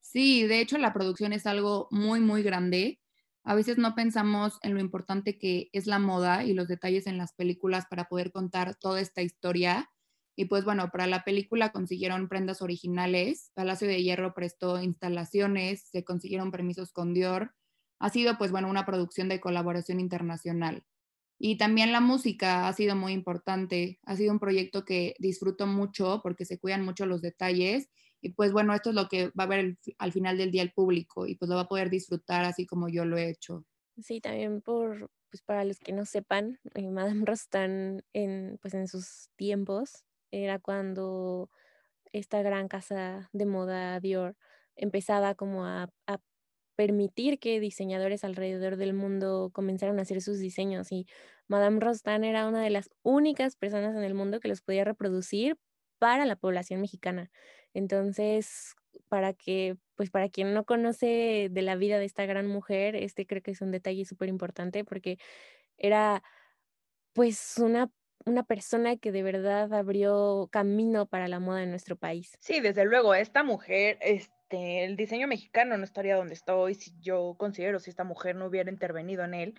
Sí, 0.00 0.46
de 0.46 0.60
hecho 0.60 0.78
la 0.78 0.92
producción 0.92 1.32
es 1.32 1.46
algo 1.46 1.88
muy, 1.90 2.20
muy 2.20 2.42
grande. 2.42 3.00
A 3.42 3.54
veces 3.54 3.78
no 3.78 3.94
pensamos 3.94 4.58
en 4.62 4.74
lo 4.74 4.80
importante 4.80 5.38
que 5.38 5.68
es 5.72 5.86
la 5.86 5.98
moda 5.98 6.44
y 6.44 6.54
los 6.54 6.68
detalles 6.68 7.06
en 7.06 7.18
las 7.18 7.32
películas 7.32 7.86
para 7.88 8.04
poder 8.04 8.30
contar 8.30 8.76
toda 8.76 9.00
esta 9.00 9.22
historia 9.22 9.90
y 10.38 10.44
pues 10.44 10.64
bueno, 10.64 10.90
para 10.90 11.06
la 11.06 11.24
película 11.24 11.72
consiguieron 11.72 12.28
prendas 12.28 12.60
originales, 12.60 13.50
Palacio 13.54 13.88
de 13.88 14.02
Hierro 14.02 14.34
prestó 14.34 14.80
instalaciones, 14.82 15.88
se 15.90 16.04
consiguieron 16.04 16.50
permisos 16.50 16.92
con 16.92 17.14
Dior. 17.14 17.54
Ha 17.98 18.10
sido 18.10 18.36
pues 18.36 18.50
bueno 18.50 18.68
una 18.68 18.84
producción 18.84 19.30
de 19.30 19.40
colaboración 19.40 19.98
internacional. 19.98 20.84
Y 21.38 21.56
también 21.56 21.90
la 21.90 22.00
música 22.00 22.68
ha 22.68 22.72
sido 22.74 22.96
muy 22.96 23.14
importante, 23.14 23.98
ha 24.04 24.14
sido 24.16 24.32
un 24.32 24.38
proyecto 24.38 24.84
que 24.84 25.14
disfruto 25.18 25.66
mucho 25.66 26.20
porque 26.22 26.44
se 26.44 26.58
cuidan 26.58 26.84
mucho 26.84 27.06
los 27.06 27.22
detalles 27.22 27.88
y 28.20 28.30
pues 28.32 28.52
bueno, 28.52 28.74
esto 28.74 28.90
es 28.90 28.96
lo 28.96 29.08
que 29.08 29.28
va 29.28 29.44
a 29.44 29.46
ver 29.46 29.78
al 29.98 30.12
final 30.12 30.36
del 30.36 30.50
día 30.50 30.62
el 30.62 30.72
público 30.72 31.26
y 31.26 31.36
pues 31.36 31.48
lo 31.48 31.56
va 31.56 31.62
a 31.62 31.68
poder 31.68 31.88
disfrutar 31.88 32.44
así 32.44 32.66
como 32.66 32.88
yo 32.90 33.06
lo 33.06 33.16
he 33.16 33.30
hecho. 33.30 33.64
Sí, 34.02 34.20
también 34.20 34.60
por, 34.60 35.10
pues 35.30 35.42
para 35.42 35.64
los 35.64 35.78
que 35.78 35.92
no 35.92 36.04
sepan, 36.04 36.58
eh, 36.74 36.90
Madame 36.90 37.24
Rostand 37.24 38.02
en, 38.12 38.58
pues 38.60 38.74
en 38.74 38.88
sus 38.88 39.30
tiempos 39.36 40.04
era 40.44 40.58
cuando 40.58 41.50
esta 42.12 42.42
gran 42.42 42.68
casa 42.68 43.28
de 43.32 43.46
moda 43.46 44.00
Dior 44.00 44.36
empezaba 44.76 45.34
como 45.34 45.66
a, 45.66 45.90
permitir 46.76 47.38
que 47.38 47.58
diseñadores 47.58 48.22
alrededor 48.22 48.76
del 48.76 48.92
mundo 48.92 49.50
comenzaran 49.54 49.98
a 49.98 50.02
hacer 50.02 50.20
sus 50.20 50.38
diseños 50.38 50.92
y 50.92 51.06
Madame 51.48 51.80
Rostand 51.80 52.22
era 52.22 52.46
una 52.46 52.60
de 52.62 52.68
las 52.68 52.90
únicas 53.02 53.56
personas 53.56 53.96
en 53.96 54.04
el 54.04 54.12
mundo 54.12 54.40
que 54.40 54.48
los 54.48 54.60
podía 54.60 54.84
reproducir 54.84 55.56
para 55.98 56.26
la 56.26 56.36
población 56.36 56.82
mexicana. 56.82 57.30
Entonces, 57.72 58.74
para 59.08 59.32
que, 59.32 59.78
pues 59.94 60.10
para 60.10 60.28
quien 60.28 60.52
no 60.52 60.66
conoce 60.66 61.48
de 61.50 61.62
la 61.62 61.76
vida 61.76 61.98
de 61.98 62.04
esta 62.04 62.26
gran 62.26 62.46
mujer, 62.46 62.94
este 62.94 63.26
creo 63.26 63.42
que 63.42 63.52
es 63.52 63.62
un 63.62 63.70
detalle 63.70 64.04
súper 64.04 64.28
importante 64.28 64.84
porque 64.84 65.16
era 65.78 66.22
pues 67.14 67.56
una 67.56 67.90
una 68.24 68.42
persona 68.42 68.96
que 68.96 69.12
de 69.12 69.22
verdad 69.22 69.72
abrió 69.72 70.48
camino 70.50 71.06
para 71.06 71.28
la 71.28 71.40
moda 71.40 71.62
en 71.62 71.70
nuestro 71.70 71.96
país. 71.96 72.36
Sí, 72.40 72.60
desde 72.60 72.84
luego, 72.84 73.14
esta 73.14 73.42
mujer, 73.42 73.98
este, 74.00 74.84
el 74.84 74.96
diseño 74.96 75.28
mexicano 75.28 75.76
no 75.76 75.84
estaría 75.84 76.16
donde 76.16 76.34
está 76.34 76.56
hoy 76.56 76.74
si 76.74 76.92
yo 77.00 77.36
considero 77.38 77.78
si 77.78 77.90
esta 77.90 78.04
mujer 78.04 78.36
no 78.36 78.46
hubiera 78.46 78.70
intervenido 78.70 79.24
en 79.24 79.34
él. 79.34 79.54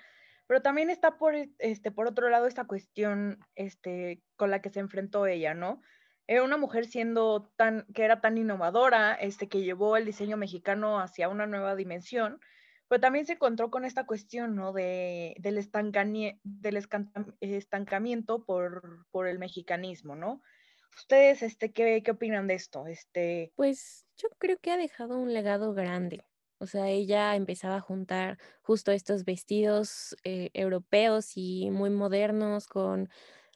Pero 0.47 0.61
también 0.61 0.89
está 0.89 1.17
por, 1.17 1.35
este, 1.59 1.91
por 1.91 2.07
otro 2.07 2.29
lado 2.29 2.47
esta 2.47 2.65
cuestión 2.65 3.39
este, 3.55 4.23
con 4.37 4.49
la 4.49 4.61
que 4.61 4.69
se 4.69 4.79
enfrentó 4.79 5.27
ella, 5.27 5.53
¿no? 5.53 5.81
Era 6.25 6.43
una 6.43 6.57
mujer 6.57 6.85
siendo 6.85 7.51
tan, 7.57 7.85
que 7.93 8.03
era 8.03 8.21
tan 8.21 8.37
innovadora, 8.37 9.13
este, 9.13 9.47
que 9.47 9.61
llevó 9.61 9.97
el 9.97 10.05
diseño 10.05 10.37
mexicano 10.37 10.99
hacia 10.99 11.29
una 11.29 11.47
nueva 11.47 11.75
dimensión, 11.75 12.39
pero 12.87 13.01
también 13.01 13.25
se 13.25 13.33
encontró 13.33 13.69
con 13.69 13.85
esta 13.85 14.05
cuestión, 14.05 14.55
¿no? 14.55 14.73
De, 14.73 15.35
del, 15.39 15.55
del 16.43 16.77
estancamiento 17.39 18.45
por, 18.45 19.05
por, 19.11 19.27
el 19.27 19.39
mexicanismo, 19.39 20.15
¿no? 20.15 20.41
¿Ustedes 20.95 21.43
este, 21.43 21.71
¿qué, 21.71 22.01
qué 22.03 22.11
opinan 22.11 22.47
de 22.47 22.55
esto? 22.55 22.87
Este... 22.87 23.51
Pues 23.55 24.07
yo 24.17 24.29
creo 24.37 24.57
que 24.59 24.71
ha 24.71 24.77
dejado 24.77 25.17
un 25.17 25.33
legado 25.33 25.73
grande. 25.73 26.23
O 26.59 26.65
sea, 26.65 26.89
ella 26.89 27.35
empezaba 27.35 27.75
a 27.75 27.81
juntar 27.81 28.39
justo 28.61 28.91
estos 28.91 29.25
vestidos 29.25 30.15
eh, 30.23 30.49
europeos 30.53 31.33
y 31.35 31.69
muy 31.69 31.91
modernos 31.91 32.67
con 32.67 33.09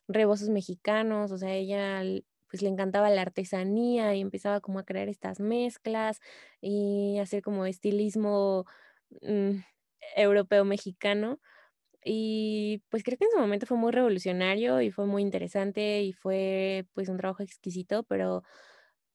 rebozos 0.07 0.49
mexicanos. 0.49 1.31
O 1.31 1.37
sea, 1.37 1.53
ella 1.53 2.03
pues 2.49 2.61
le 2.61 2.69
encantaba 2.69 3.09
la 3.09 3.21
artesanía 3.21 4.13
y 4.13 4.21
empezaba 4.21 4.59
como 4.59 4.77
a 4.77 4.85
crear 4.85 5.07
estas 5.07 5.39
mezclas 5.39 6.19
y 6.59 7.17
hacer 7.19 7.41
como 7.41 7.65
estilismo 7.65 8.65
Mm, 9.21 9.61
europeo 10.15 10.65
mexicano. 10.65 11.39
Y 12.03 12.83
pues 12.89 13.03
creo 13.03 13.17
que 13.17 13.25
en 13.25 13.31
su 13.31 13.39
momento 13.39 13.65
fue 13.67 13.77
muy 13.77 13.91
revolucionario 13.91 14.81
y 14.81 14.91
fue 14.91 15.05
muy 15.07 15.21
interesante 15.23 16.01
y 16.03 16.13
fue 16.13 16.87
pues 16.93 17.09
un 17.09 17.17
trabajo 17.17 17.43
exquisito, 17.43 18.03
pero 18.03 18.43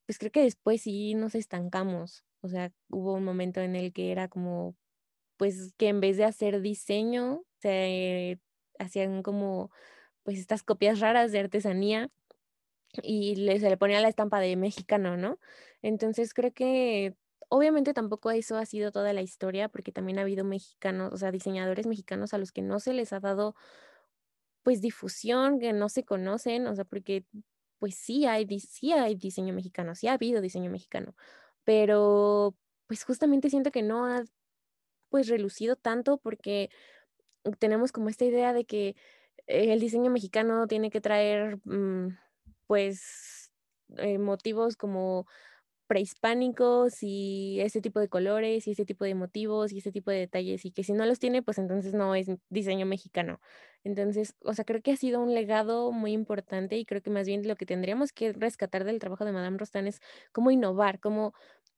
pues 0.07 0.19
creo 0.19 0.33
que 0.33 0.43
después 0.43 0.83
sí 0.83 1.15
nos 1.15 1.35
estancamos. 1.35 2.25
O 2.43 2.49
sea, 2.49 2.73
hubo 2.91 3.15
un 3.15 3.25
momento 3.25 3.61
en 3.61 3.77
el 3.77 3.93
que 3.93 4.13
era 4.13 4.29
como, 4.29 4.77
pues 5.39 5.75
que 5.79 5.89
en 5.89 6.01
vez 6.01 6.17
de 6.19 6.25
hacer 6.25 6.61
diseño, 6.63 7.45
se 7.61 8.41
hacían 8.79 9.23
como 9.23 9.71
pues 10.25 10.39
estas 10.39 10.63
copias 10.65 11.01
raras 11.01 11.33
de 11.33 11.41
artesanía 11.41 12.11
y 13.03 13.37
se 13.37 13.71
le 13.71 13.77
ponía 13.77 14.01
la 14.01 14.09
estampa 14.09 14.41
de 14.41 14.57
mexicano, 14.57 15.17
¿no? 15.17 15.39
Entonces 15.83 16.35
creo 16.35 16.53
que 16.53 17.15
Obviamente 17.49 17.95
tampoco 17.95 18.31
eso 18.31 18.57
ha 18.57 18.67
sido 18.67 18.91
toda 18.91 19.13
la 19.13 19.23
historia, 19.23 19.69
porque 19.69 19.93
también 19.93 20.19
ha 20.19 20.23
habido 20.23 20.45
mexicanos, 20.45 21.13
o 21.13 21.17
sea, 21.17 21.31
diseñadores 21.31 21.87
mexicanos 21.87 22.35
a 22.35 22.39
los 22.39 22.53
que 22.53 22.63
no 22.63 22.81
se 22.81 22.93
les 22.93 23.13
ha 23.13 23.21
dado 23.21 23.55
pues 24.63 24.81
difusión, 24.81 25.61
que 25.61 25.73
no 25.73 25.89
se 25.89 26.05
conocen, 26.05 26.67
o 26.67 26.75
sea, 26.75 26.85
porque 26.85 27.25
pues 27.79 27.95
sí 27.95 28.27
hay, 28.27 28.47
sí 28.59 28.93
hay 28.93 29.15
diseño 29.15 29.55
mexicano, 29.55 29.95
sí 29.95 30.09
ha 30.09 30.15
habido 30.15 30.41
diseño 30.41 30.71
mexicano, 30.71 31.15
pero 31.65 32.57
pues 32.89 33.05
justamente 33.05 33.49
siento 33.51 33.71
que 33.71 33.83
no 33.83 34.07
ha 34.07 34.25
pues 35.09 35.29
relucido 35.29 35.77
tanto 35.77 36.19
porque 36.19 36.71
tenemos 37.59 37.93
como 37.93 38.09
esta 38.09 38.25
idea 38.25 38.53
de 38.53 38.65
que 38.65 38.97
el 39.47 39.81
diseño 39.81 40.11
mexicano 40.11 40.67
tiene 40.67 40.91
que 40.91 41.01
traer 41.01 41.59
mm, 41.65 42.19
pues 42.67 43.53
eh, 43.99 44.19
motivos 44.19 44.77
como 44.77 45.27
prehispánicos 45.87 47.03
y 47.03 47.61
ese 47.61 47.81
tipo 47.81 48.01
de 48.01 48.09
colores 48.09 48.67
y 48.67 48.73
ese 48.73 48.85
tipo 48.85 49.05
de 49.05 49.15
motivos 49.15 49.73
y 49.73 49.79
ese 49.79 49.93
tipo 49.93 50.11
de 50.11 50.19
detalles 50.19 50.65
y 50.65 50.73
que 50.73 50.85
si 50.85 50.93
no 50.93 51.07
los 51.07 51.19
tiene, 51.19 51.43
pues 51.43 51.59
entonces 51.59 51.95
no 51.95 52.15
es 52.15 52.29
diseño 52.51 52.87
mexicano. 52.87 53.41
Entonces, 53.85 54.35
o 54.45 54.53
sea, 54.55 54.65
creo 54.65 54.83
que 54.83 54.93
ha 54.93 54.97
sido 54.97 55.21
un 55.21 55.35
legado 55.35 55.93
muy 55.93 56.13
importante 56.13 56.77
y 56.77 56.85
creo 56.85 57.03
que 57.03 57.11
más 57.11 57.27
bien 57.27 57.47
lo 57.47 57.57
que 57.57 57.67
tendríamos 57.67 58.13
que 58.13 58.33
rescatar 58.33 58.85
del 58.85 58.99
trabajo 58.99 59.25
de 59.25 59.33
Madame 59.33 59.59
Rostand 59.59 59.89
es 59.89 60.01
cómo 60.33 60.51
innovar, 60.51 61.01
cómo, 61.01 61.33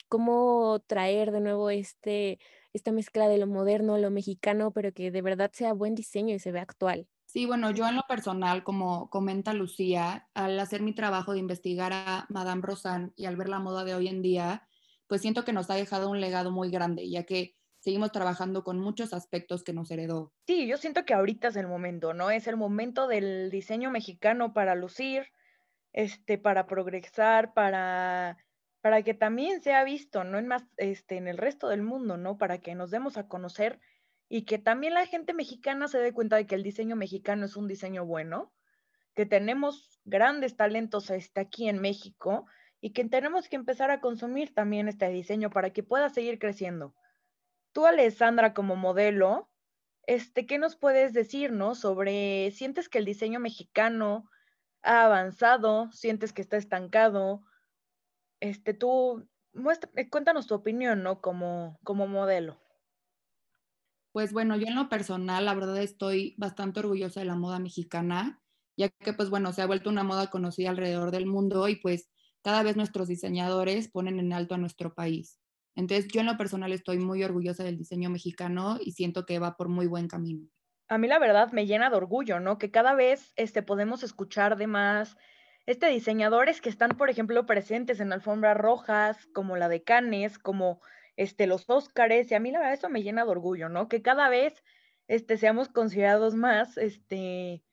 cómo 0.08 0.80
traer 0.86 1.32
de 1.32 1.40
nuevo 1.40 1.70
este, 1.70 2.38
esta 2.72 2.92
mezcla 2.92 3.28
de 3.28 3.38
lo 3.38 3.46
moderno, 3.46 3.98
lo 3.98 4.10
mexicano, 4.10 4.72
pero 4.72 4.92
que 4.92 5.10
de 5.10 5.22
verdad 5.22 5.50
sea 5.52 5.72
buen 5.74 5.94
diseño 5.94 6.34
y 6.34 6.38
se 6.38 6.52
vea 6.52 6.62
actual. 6.62 7.06
Sí, 7.28 7.44
bueno, 7.44 7.70
yo 7.70 7.86
en 7.86 7.94
lo 7.94 8.04
personal, 8.08 8.64
como 8.64 9.10
comenta 9.10 9.52
Lucía, 9.52 10.30
al 10.32 10.58
hacer 10.58 10.80
mi 10.80 10.94
trabajo 10.94 11.34
de 11.34 11.38
investigar 11.40 11.92
a 11.92 12.24
Madame 12.30 12.62
Rosan 12.62 13.12
y 13.16 13.26
al 13.26 13.36
ver 13.36 13.50
la 13.50 13.58
moda 13.58 13.84
de 13.84 13.94
hoy 13.94 14.08
en 14.08 14.22
día, 14.22 14.66
pues 15.06 15.20
siento 15.20 15.44
que 15.44 15.52
nos 15.52 15.68
ha 15.68 15.74
dejado 15.74 16.08
un 16.08 16.22
legado 16.22 16.50
muy 16.50 16.70
grande, 16.70 17.10
ya 17.10 17.24
que 17.24 17.54
seguimos 17.80 18.12
trabajando 18.12 18.64
con 18.64 18.80
muchos 18.80 19.12
aspectos 19.12 19.62
que 19.62 19.74
nos 19.74 19.90
heredó. 19.90 20.32
Sí, 20.46 20.66
yo 20.66 20.78
siento 20.78 21.04
que 21.04 21.12
ahorita 21.12 21.48
es 21.48 21.56
el 21.56 21.66
momento, 21.66 22.14
¿no? 22.14 22.30
Es 22.30 22.46
el 22.46 22.56
momento 22.56 23.06
del 23.06 23.50
diseño 23.50 23.90
mexicano 23.90 24.54
para 24.54 24.74
lucir, 24.74 25.26
este, 25.92 26.38
para 26.38 26.66
progresar, 26.66 27.52
para, 27.52 28.38
para 28.80 29.02
que 29.02 29.12
también 29.12 29.60
sea 29.60 29.84
visto, 29.84 30.24
¿no? 30.24 30.38
En 30.38 30.46
más, 30.46 30.64
este, 30.78 31.18
en 31.18 31.28
el 31.28 31.36
resto 31.36 31.68
del 31.68 31.82
mundo, 31.82 32.16
¿no? 32.16 32.38
Para 32.38 32.56
que 32.56 32.74
nos 32.74 32.90
demos 32.90 33.18
a 33.18 33.28
conocer 33.28 33.80
y 34.28 34.42
que 34.42 34.58
también 34.58 34.94
la 34.94 35.06
gente 35.06 35.32
mexicana 35.32 35.88
se 35.88 35.98
dé 35.98 36.12
cuenta 36.12 36.36
de 36.36 36.46
que 36.46 36.54
el 36.54 36.62
diseño 36.62 36.96
mexicano 36.96 37.46
es 37.46 37.56
un 37.56 37.66
diseño 37.66 38.04
bueno, 38.04 38.52
que 39.14 39.26
tenemos 39.26 40.00
grandes 40.04 40.56
talentos 40.56 41.10
este, 41.10 41.40
aquí 41.40 41.68
en 41.68 41.80
México 41.80 42.46
y 42.80 42.92
que 42.92 43.04
tenemos 43.04 43.48
que 43.48 43.56
empezar 43.56 43.90
a 43.90 44.00
consumir 44.00 44.54
también 44.54 44.88
este 44.88 45.08
diseño 45.08 45.50
para 45.50 45.70
que 45.70 45.82
pueda 45.82 46.10
seguir 46.10 46.38
creciendo. 46.38 46.94
Tú, 47.72 47.86
Alessandra, 47.86 48.54
como 48.54 48.76
modelo, 48.76 49.50
este, 50.06 50.46
¿qué 50.46 50.58
nos 50.58 50.76
puedes 50.76 51.12
decir, 51.12 51.52
no? 51.52 51.74
Sobre, 51.74 52.50
¿sientes 52.52 52.88
que 52.88 52.98
el 52.98 53.04
diseño 53.04 53.40
mexicano 53.40 54.30
ha 54.82 55.04
avanzado? 55.04 55.90
¿Sientes 55.92 56.32
que 56.32 56.42
está 56.42 56.56
estancado? 56.56 57.42
Este, 58.40 58.72
tú, 58.72 59.26
muestra, 59.52 59.90
eh, 59.96 60.08
cuéntanos 60.08 60.46
tu 60.46 60.54
opinión, 60.54 61.02
¿no? 61.02 61.20
Como, 61.20 61.78
como 61.82 62.06
modelo. 62.06 62.58
Pues 64.12 64.32
bueno, 64.32 64.56
yo 64.56 64.66
en 64.66 64.74
lo 64.74 64.88
personal, 64.88 65.44
la 65.44 65.54
verdad 65.54 65.78
estoy 65.82 66.34
bastante 66.38 66.80
orgullosa 66.80 67.20
de 67.20 67.26
la 67.26 67.36
moda 67.36 67.58
mexicana, 67.58 68.42
ya 68.76 68.88
que 68.88 69.12
pues 69.12 69.30
bueno, 69.30 69.52
se 69.52 69.62
ha 69.62 69.66
vuelto 69.66 69.90
una 69.90 70.04
moda 70.04 70.28
conocida 70.28 70.70
alrededor 70.70 71.10
del 71.10 71.26
mundo 71.26 71.68
y 71.68 71.76
pues 71.76 72.10
cada 72.42 72.62
vez 72.62 72.76
nuestros 72.76 73.08
diseñadores 73.08 73.88
ponen 73.90 74.18
en 74.18 74.32
alto 74.32 74.54
a 74.54 74.58
nuestro 74.58 74.94
país. 74.94 75.40
Entonces, 75.74 76.08
yo 76.12 76.20
en 76.20 76.26
lo 76.26 76.36
personal 76.36 76.72
estoy 76.72 76.98
muy 76.98 77.22
orgullosa 77.22 77.62
del 77.64 77.78
diseño 77.78 78.10
mexicano 78.10 78.78
y 78.80 78.92
siento 78.92 79.24
que 79.26 79.38
va 79.38 79.56
por 79.56 79.68
muy 79.68 79.86
buen 79.86 80.08
camino. 80.08 80.48
A 80.88 80.98
mí 80.98 81.06
la 81.08 81.18
verdad 81.18 81.52
me 81.52 81.66
llena 81.66 81.90
de 81.90 81.96
orgullo, 81.96 82.40
¿no? 82.40 82.58
Que 82.58 82.70
cada 82.70 82.94
vez 82.94 83.32
este, 83.36 83.62
podemos 83.62 84.02
escuchar 84.02 84.56
de 84.56 84.66
más 84.66 85.16
este, 85.66 85.88
diseñadores 85.88 86.60
que 86.60 86.68
están, 86.70 86.90
por 86.96 87.10
ejemplo, 87.10 87.44
presentes 87.46 88.00
en 88.00 88.12
alfombras 88.12 88.56
rojas, 88.56 89.26
como 89.34 89.56
la 89.56 89.68
de 89.68 89.82
Cannes, 89.84 90.38
como 90.38 90.80
este, 91.18 91.48
los 91.48 91.68
Óscares, 91.68 92.30
y 92.30 92.36
a 92.36 92.40
mí 92.40 92.52
la 92.52 92.60
verdad 92.60 92.74
eso 92.74 92.88
me 92.88 93.02
llena 93.02 93.24
de 93.24 93.30
orgullo, 93.32 93.68
¿no? 93.68 93.88
Que 93.88 94.02
cada 94.02 94.28
vez 94.28 94.62
este, 95.08 95.36
seamos 95.36 95.68
considerados 95.68 96.36
más, 96.36 96.78
este, 96.78 97.64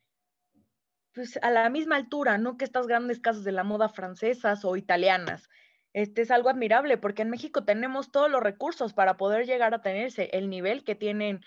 pues 1.12 1.38
a 1.42 1.50
la 1.52 1.70
misma 1.70 1.94
altura, 1.94 2.38
¿no? 2.38 2.56
Que 2.56 2.64
estas 2.64 2.88
grandes 2.88 3.20
casas 3.20 3.44
de 3.44 3.52
la 3.52 3.62
moda 3.62 3.88
francesas 3.88 4.64
o 4.64 4.76
italianas. 4.76 5.48
Este 5.92 6.22
es 6.22 6.32
algo 6.32 6.48
admirable 6.48 6.98
porque 6.98 7.22
en 7.22 7.30
México 7.30 7.64
tenemos 7.64 8.10
todos 8.10 8.28
los 8.28 8.42
recursos 8.42 8.94
para 8.94 9.16
poder 9.16 9.46
llegar 9.46 9.72
a 9.74 9.80
tenerse 9.80 10.28
el 10.32 10.50
nivel 10.50 10.82
que 10.82 10.96
tienen 10.96 11.40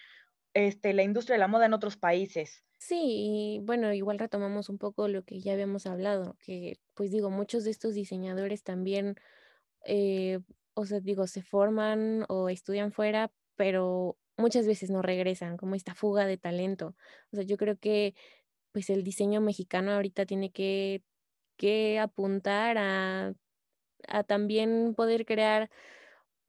este, 0.53 0.93
la 0.93 1.03
industria 1.03 1.35
de 1.35 1.39
la 1.39 1.49
moda 1.49 1.65
en 1.65 1.73
otros 1.73 1.97
países. 1.97 2.63
Sí, 2.77 3.59
bueno, 3.63 3.91
igual 3.91 4.19
retomamos 4.19 4.69
un 4.69 4.77
poco 4.77 5.09
lo 5.09 5.25
que 5.25 5.41
ya 5.41 5.51
habíamos 5.51 5.85
hablado, 5.85 6.37
que 6.39 6.79
pues 6.93 7.11
digo, 7.11 7.29
muchos 7.29 7.65
de 7.65 7.71
estos 7.71 7.93
diseñadores 7.93 8.63
también, 8.63 9.15
eh, 9.85 10.39
o 10.79 10.85
sea, 10.85 10.99
digo, 11.01 11.27
se 11.27 11.43
forman 11.43 12.25
o 12.29 12.49
estudian 12.49 12.91
fuera, 12.93 13.31
pero 13.55 14.17
muchas 14.37 14.65
veces 14.65 14.89
no 14.89 15.01
regresan, 15.01 15.57
como 15.57 15.75
esta 15.75 15.93
fuga 15.93 16.25
de 16.25 16.37
talento. 16.37 16.95
O 17.31 17.35
sea, 17.35 17.43
yo 17.43 17.57
creo 17.57 17.77
que 17.77 18.15
pues 18.71 18.89
el 18.89 19.03
diseño 19.03 19.41
mexicano 19.41 19.91
ahorita 19.91 20.25
tiene 20.25 20.51
que, 20.51 21.03
que 21.57 21.99
apuntar 21.99 22.77
a, 22.77 23.33
a, 24.07 24.23
también 24.23 24.95
poder 24.95 25.25
crear 25.25 25.69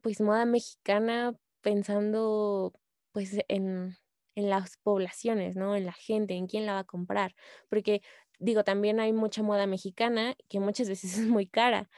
pues 0.01 0.21
moda 0.21 0.45
mexicana 0.45 1.35
pensando 1.63 2.73
pues 3.13 3.37
en, 3.49 3.97
en 4.37 4.51
las 4.51 4.77
poblaciones, 4.79 5.57
¿no? 5.57 5.75
En 5.77 5.87
la 5.87 5.93
gente, 5.93 6.35
en 6.35 6.47
quién 6.47 6.67
la 6.67 6.75
va 6.75 6.81
a 6.81 6.85
comprar. 6.85 7.35
Porque 7.69 8.03
digo, 8.39 8.63
también 8.65 9.01
hay 9.01 9.13
mucha 9.13 9.43
moda 9.43 9.67
mexicana 9.67 10.37
que 10.49 10.61
muchas 10.61 10.89
veces 10.89 11.15
es 11.19 11.27
muy 11.27 11.47
cara. 11.49 11.91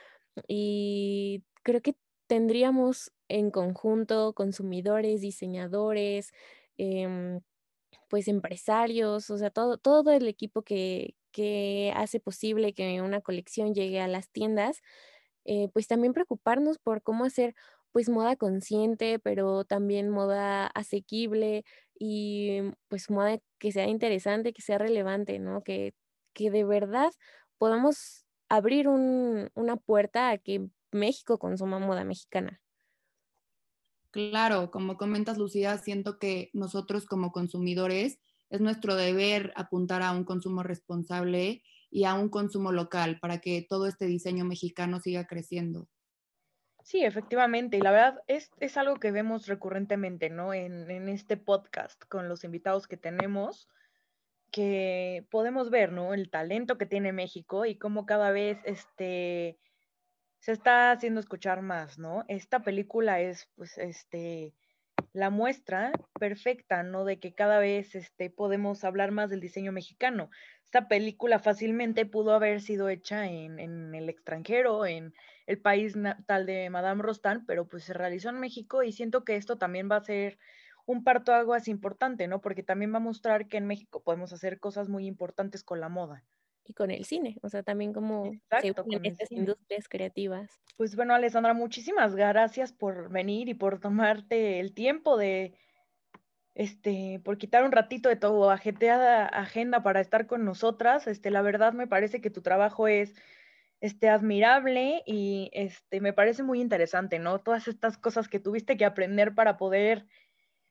Y 0.48 1.44
creo 1.62 1.82
que 1.82 1.94
tendríamos 2.32 3.12
en 3.28 3.50
conjunto 3.50 4.32
consumidores, 4.32 5.20
diseñadores, 5.20 6.32
eh, 6.78 7.40
pues 8.08 8.26
empresarios, 8.26 9.28
o 9.30 9.36
sea, 9.36 9.50
todo, 9.50 9.76
todo 9.76 10.12
el 10.12 10.26
equipo 10.28 10.62
que, 10.62 11.14
que 11.30 11.92
hace 11.94 12.20
posible 12.20 12.72
que 12.72 13.02
una 13.02 13.20
colección 13.20 13.74
llegue 13.74 14.00
a 14.00 14.08
las 14.08 14.30
tiendas, 14.30 14.80
eh, 15.44 15.68
pues 15.74 15.88
también 15.88 16.14
preocuparnos 16.14 16.78
por 16.78 17.02
cómo 17.02 17.26
hacer 17.26 17.54
pues 17.92 18.08
moda 18.08 18.36
consciente, 18.36 19.18
pero 19.18 19.64
también 19.64 20.08
moda 20.08 20.66
asequible 20.68 21.64
y 21.98 22.62
pues 22.88 23.10
moda 23.10 23.40
que 23.58 23.72
sea 23.72 23.88
interesante, 23.88 24.54
que 24.54 24.62
sea 24.62 24.78
relevante, 24.78 25.38
¿no? 25.38 25.62
Que, 25.62 25.94
que 26.32 26.50
de 26.50 26.64
verdad 26.64 27.12
podamos 27.58 28.24
abrir 28.48 28.88
un, 28.88 29.50
una 29.54 29.76
puerta 29.76 30.30
a 30.30 30.38
que 30.38 30.68
México 30.92 31.38
consuma 31.38 31.78
moda 31.78 32.04
mexicana. 32.04 32.60
Claro, 34.12 34.70
como 34.70 34.98
comentas 34.98 35.38
Lucía, 35.38 35.78
siento 35.78 36.18
que 36.18 36.50
nosotros 36.52 37.06
como 37.06 37.32
consumidores 37.32 38.20
es 38.50 38.60
nuestro 38.60 38.94
deber 38.94 39.52
apuntar 39.56 40.02
a 40.02 40.12
un 40.12 40.24
consumo 40.24 40.62
responsable 40.62 41.62
y 41.90 42.04
a 42.04 42.12
un 42.14 42.28
consumo 42.28 42.72
local 42.72 43.18
para 43.20 43.38
que 43.38 43.64
todo 43.66 43.86
este 43.86 44.04
diseño 44.04 44.44
mexicano 44.44 45.00
siga 45.00 45.26
creciendo. 45.26 45.88
Sí, 46.82 47.04
efectivamente, 47.04 47.78
y 47.78 47.80
la 47.80 47.92
verdad 47.92 48.20
es, 48.26 48.50
es 48.58 48.76
algo 48.76 48.96
que 48.96 49.12
vemos 49.12 49.46
recurrentemente, 49.46 50.30
¿no? 50.30 50.52
En, 50.52 50.90
en, 50.90 51.08
este 51.08 51.36
podcast 51.36 52.02
con 52.08 52.28
los 52.28 52.44
invitados 52.44 52.86
que 52.86 52.96
tenemos, 52.96 53.68
que 54.50 55.26
podemos 55.30 55.70
ver, 55.70 55.92
¿no? 55.92 56.12
El 56.12 56.28
talento 56.28 56.76
que 56.78 56.86
tiene 56.86 57.12
México 57.12 57.64
y 57.64 57.76
cómo 57.76 58.04
cada 58.04 58.32
vez 58.32 58.58
este, 58.64 59.58
se 60.42 60.50
está 60.50 60.90
haciendo 60.90 61.20
escuchar 61.20 61.62
más, 61.62 62.00
¿no? 62.00 62.24
Esta 62.26 62.64
película 62.64 63.20
es, 63.20 63.48
pues, 63.54 63.78
este, 63.78 64.52
la 65.12 65.30
muestra 65.30 65.92
perfecta, 66.18 66.82
¿no? 66.82 67.04
De 67.04 67.20
que 67.20 67.32
cada 67.32 67.60
vez 67.60 67.94
este, 67.94 68.28
podemos 68.28 68.82
hablar 68.82 69.12
más 69.12 69.30
del 69.30 69.40
diseño 69.40 69.70
mexicano. 69.70 70.30
Esta 70.64 70.88
película 70.88 71.38
fácilmente 71.38 72.06
pudo 72.06 72.34
haber 72.34 72.60
sido 72.60 72.88
hecha 72.88 73.26
en, 73.28 73.60
en 73.60 73.94
el 73.94 74.08
extranjero, 74.08 74.84
en 74.84 75.14
el 75.46 75.60
país 75.60 75.94
natal 75.94 76.44
de 76.44 76.68
Madame 76.70 77.04
Rostand, 77.04 77.44
pero 77.46 77.68
pues 77.68 77.84
se 77.84 77.92
realizó 77.92 78.30
en 78.30 78.40
México 78.40 78.82
y 78.82 78.90
siento 78.90 79.24
que 79.24 79.36
esto 79.36 79.58
también 79.58 79.88
va 79.88 79.96
a 79.96 80.04
ser 80.04 80.40
un 80.86 81.04
parto 81.04 81.32
aguas 81.32 81.68
importante, 81.68 82.26
¿no? 82.26 82.40
Porque 82.40 82.64
también 82.64 82.92
va 82.92 82.96
a 82.96 83.00
mostrar 83.00 83.46
que 83.46 83.58
en 83.58 83.68
México 83.68 84.02
podemos 84.02 84.32
hacer 84.32 84.58
cosas 84.58 84.88
muy 84.88 85.06
importantes 85.06 85.62
con 85.62 85.78
la 85.78 85.88
moda 85.88 86.24
y 86.64 86.74
con 86.74 86.90
el 86.90 87.04
cine, 87.04 87.38
o 87.42 87.48
sea, 87.48 87.62
también 87.62 87.92
como 87.92 88.26
Exacto, 88.26 88.84
en 88.90 89.04
estas 89.04 89.32
industrias 89.32 89.88
creativas. 89.88 90.50
Pues 90.76 90.96
bueno, 90.96 91.14
Alessandra, 91.14 91.54
muchísimas 91.54 92.14
gracias 92.14 92.72
por 92.72 93.10
venir 93.10 93.48
y 93.48 93.54
por 93.54 93.80
tomarte 93.80 94.60
el 94.60 94.72
tiempo 94.74 95.16
de, 95.16 95.54
este, 96.54 97.20
por 97.24 97.38
quitar 97.38 97.64
un 97.64 97.72
ratito 97.72 98.08
de 98.08 98.16
tu 98.16 98.48
ajeteada 98.50 99.26
agenda 99.26 99.82
para 99.82 100.00
estar 100.00 100.26
con 100.26 100.44
nosotras. 100.44 101.06
Este, 101.06 101.30
la 101.30 101.42
verdad 101.42 101.72
me 101.72 101.86
parece 101.86 102.20
que 102.20 102.30
tu 102.30 102.42
trabajo 102.42 102.88
es, 102.88 103.14
este, 103.80 104.08
admirable 104.08 105.02
y, 105.06 105.50
este, 105.52 106.00
me 106.00 106.12
parece 106.12 106.44
muy 106.44 106.60
interesante, 106.60 107.18
¿no? 107.18 107.40
Todas 107.40 107.66
estas 107.66 107.98
cosas 107.98 108.28
que 108.28 108.38
tuviste 108.38 108.76
que 108.76 108.84
aprender 108.84 109.34
para 109.34 109.56
poder, 109.56 110.06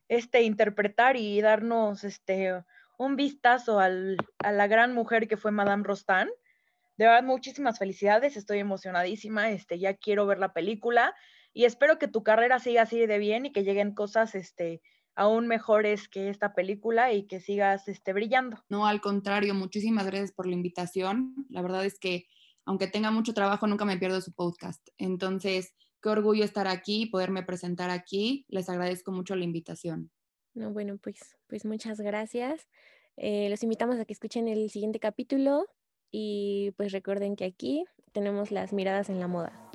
este, 0.07 0.43
interpretar 0.43 1.17
y 1.17 1.41
darnos, 1.41 2.05
este, 2.05 2.63
un 3.01 3.15
vistazo 3.15 3.79
al, 3.79 4.15
a 4.37 4.51
la 4.51 4.67
gran 4.67 4.93
mujer 4.93 5.27
que 5.27 5.35
fue 5.35 5.51
Madame 5.51 5.83
Rostand. 5.83 6.29
De 6.97 7.05
verdad, 7.05 7.23
muchísimas 7.23 7.79
felicidades, 7.79 8.37
estoy 8.37 8.59
emocionadísima, 8.59 9.49
este, 9.49 9.79
ya 9.79 9.95
quiero 9.95 10.27
ver 10.27 10.37
la 10.37 10.53
película 10.53 11.15
y 11.51 11.65
espero 11.65 11.97
que 11.97 12.07
tu 12.07 12.21
carrera 12.21 12.59
siga 12.59 12.83
así 12.83 13.03
de 13.03 13.17
bien 13.17 13.47
y 13.47 13.51
que 13.51 13.63
lleguen 13.63 13.95
cosas 13.95 14.35
este, 14.35 14.83
aún 15.15 15.47
mejores 15.47 16.07
que 16.09 16.29
esta 16.29 16.53
película 16.53 17.11
y 17.11 17.25
que 17.25 17.39
sigas 17.39 17.87
este, 17.87 18.13
brillando. 18.13 18.63
No, 18.69 18.85
al 18.85 19.01
contrario, 19.01 19.55
muchísimas 19.55 20.05
gracias 20.05 20.31
por 20.31 20.45
la 20.45 20.53
invitación. 20.53 21.33
La 21.49 21.63
verdad 21.63 21.83
es 21.83 21.97
que 21.97 22.27
aunque 22.65 22.85
tenga 22.85 23.09
mucho 23.09 23.33
trabajo, 23.33 23.65
nunca 23.65 23.83
me 23.83 23.97
pierdo 23.97 24.21
su 24.21 24.31
podcast. 24.31 24.89
Entonces, 24.99 25.73
qué 26.03 26.09
orgullo 26.09 26.43
estar 26.43 26.67
aquí, 26.67 27.07
poderme 27.07 27.41
presentar 27.41 27.89
aquí. 27.89 28.45
Les 28.47 28.69
agradezco 28.69 29.11
mucho 29.11 29.35
la 29.35 29.43
invitación. 29.43 30.11
No, 30.53 30.71
bueno, 30.71 30.97
pues, 30.97 31.37
pues 31.47 31.65
muchas 31.65 31.99
gracias. 32.01 32.67
Eh, 33.17 33.49
los 33.49 33.63
invitamos 33.63 33.99
a 33.99 34.05
que 34.05 34.13
escuchen 34.13 34.47
el 34.47 34.69
siguiente 34.69 34.99
capítulo 34.99 35.67
y 36.11 36.71
pues 36.77 36.91
recuerden 36.91 37.35
que 37.35 37.45
aquí 37.45 37.85
tenemos 38.11 38.51
las 38.51 38.73
miradas 38.73 39.09
en 39.09 39.19
la 39.19 39.27
moda. 39.27 39.70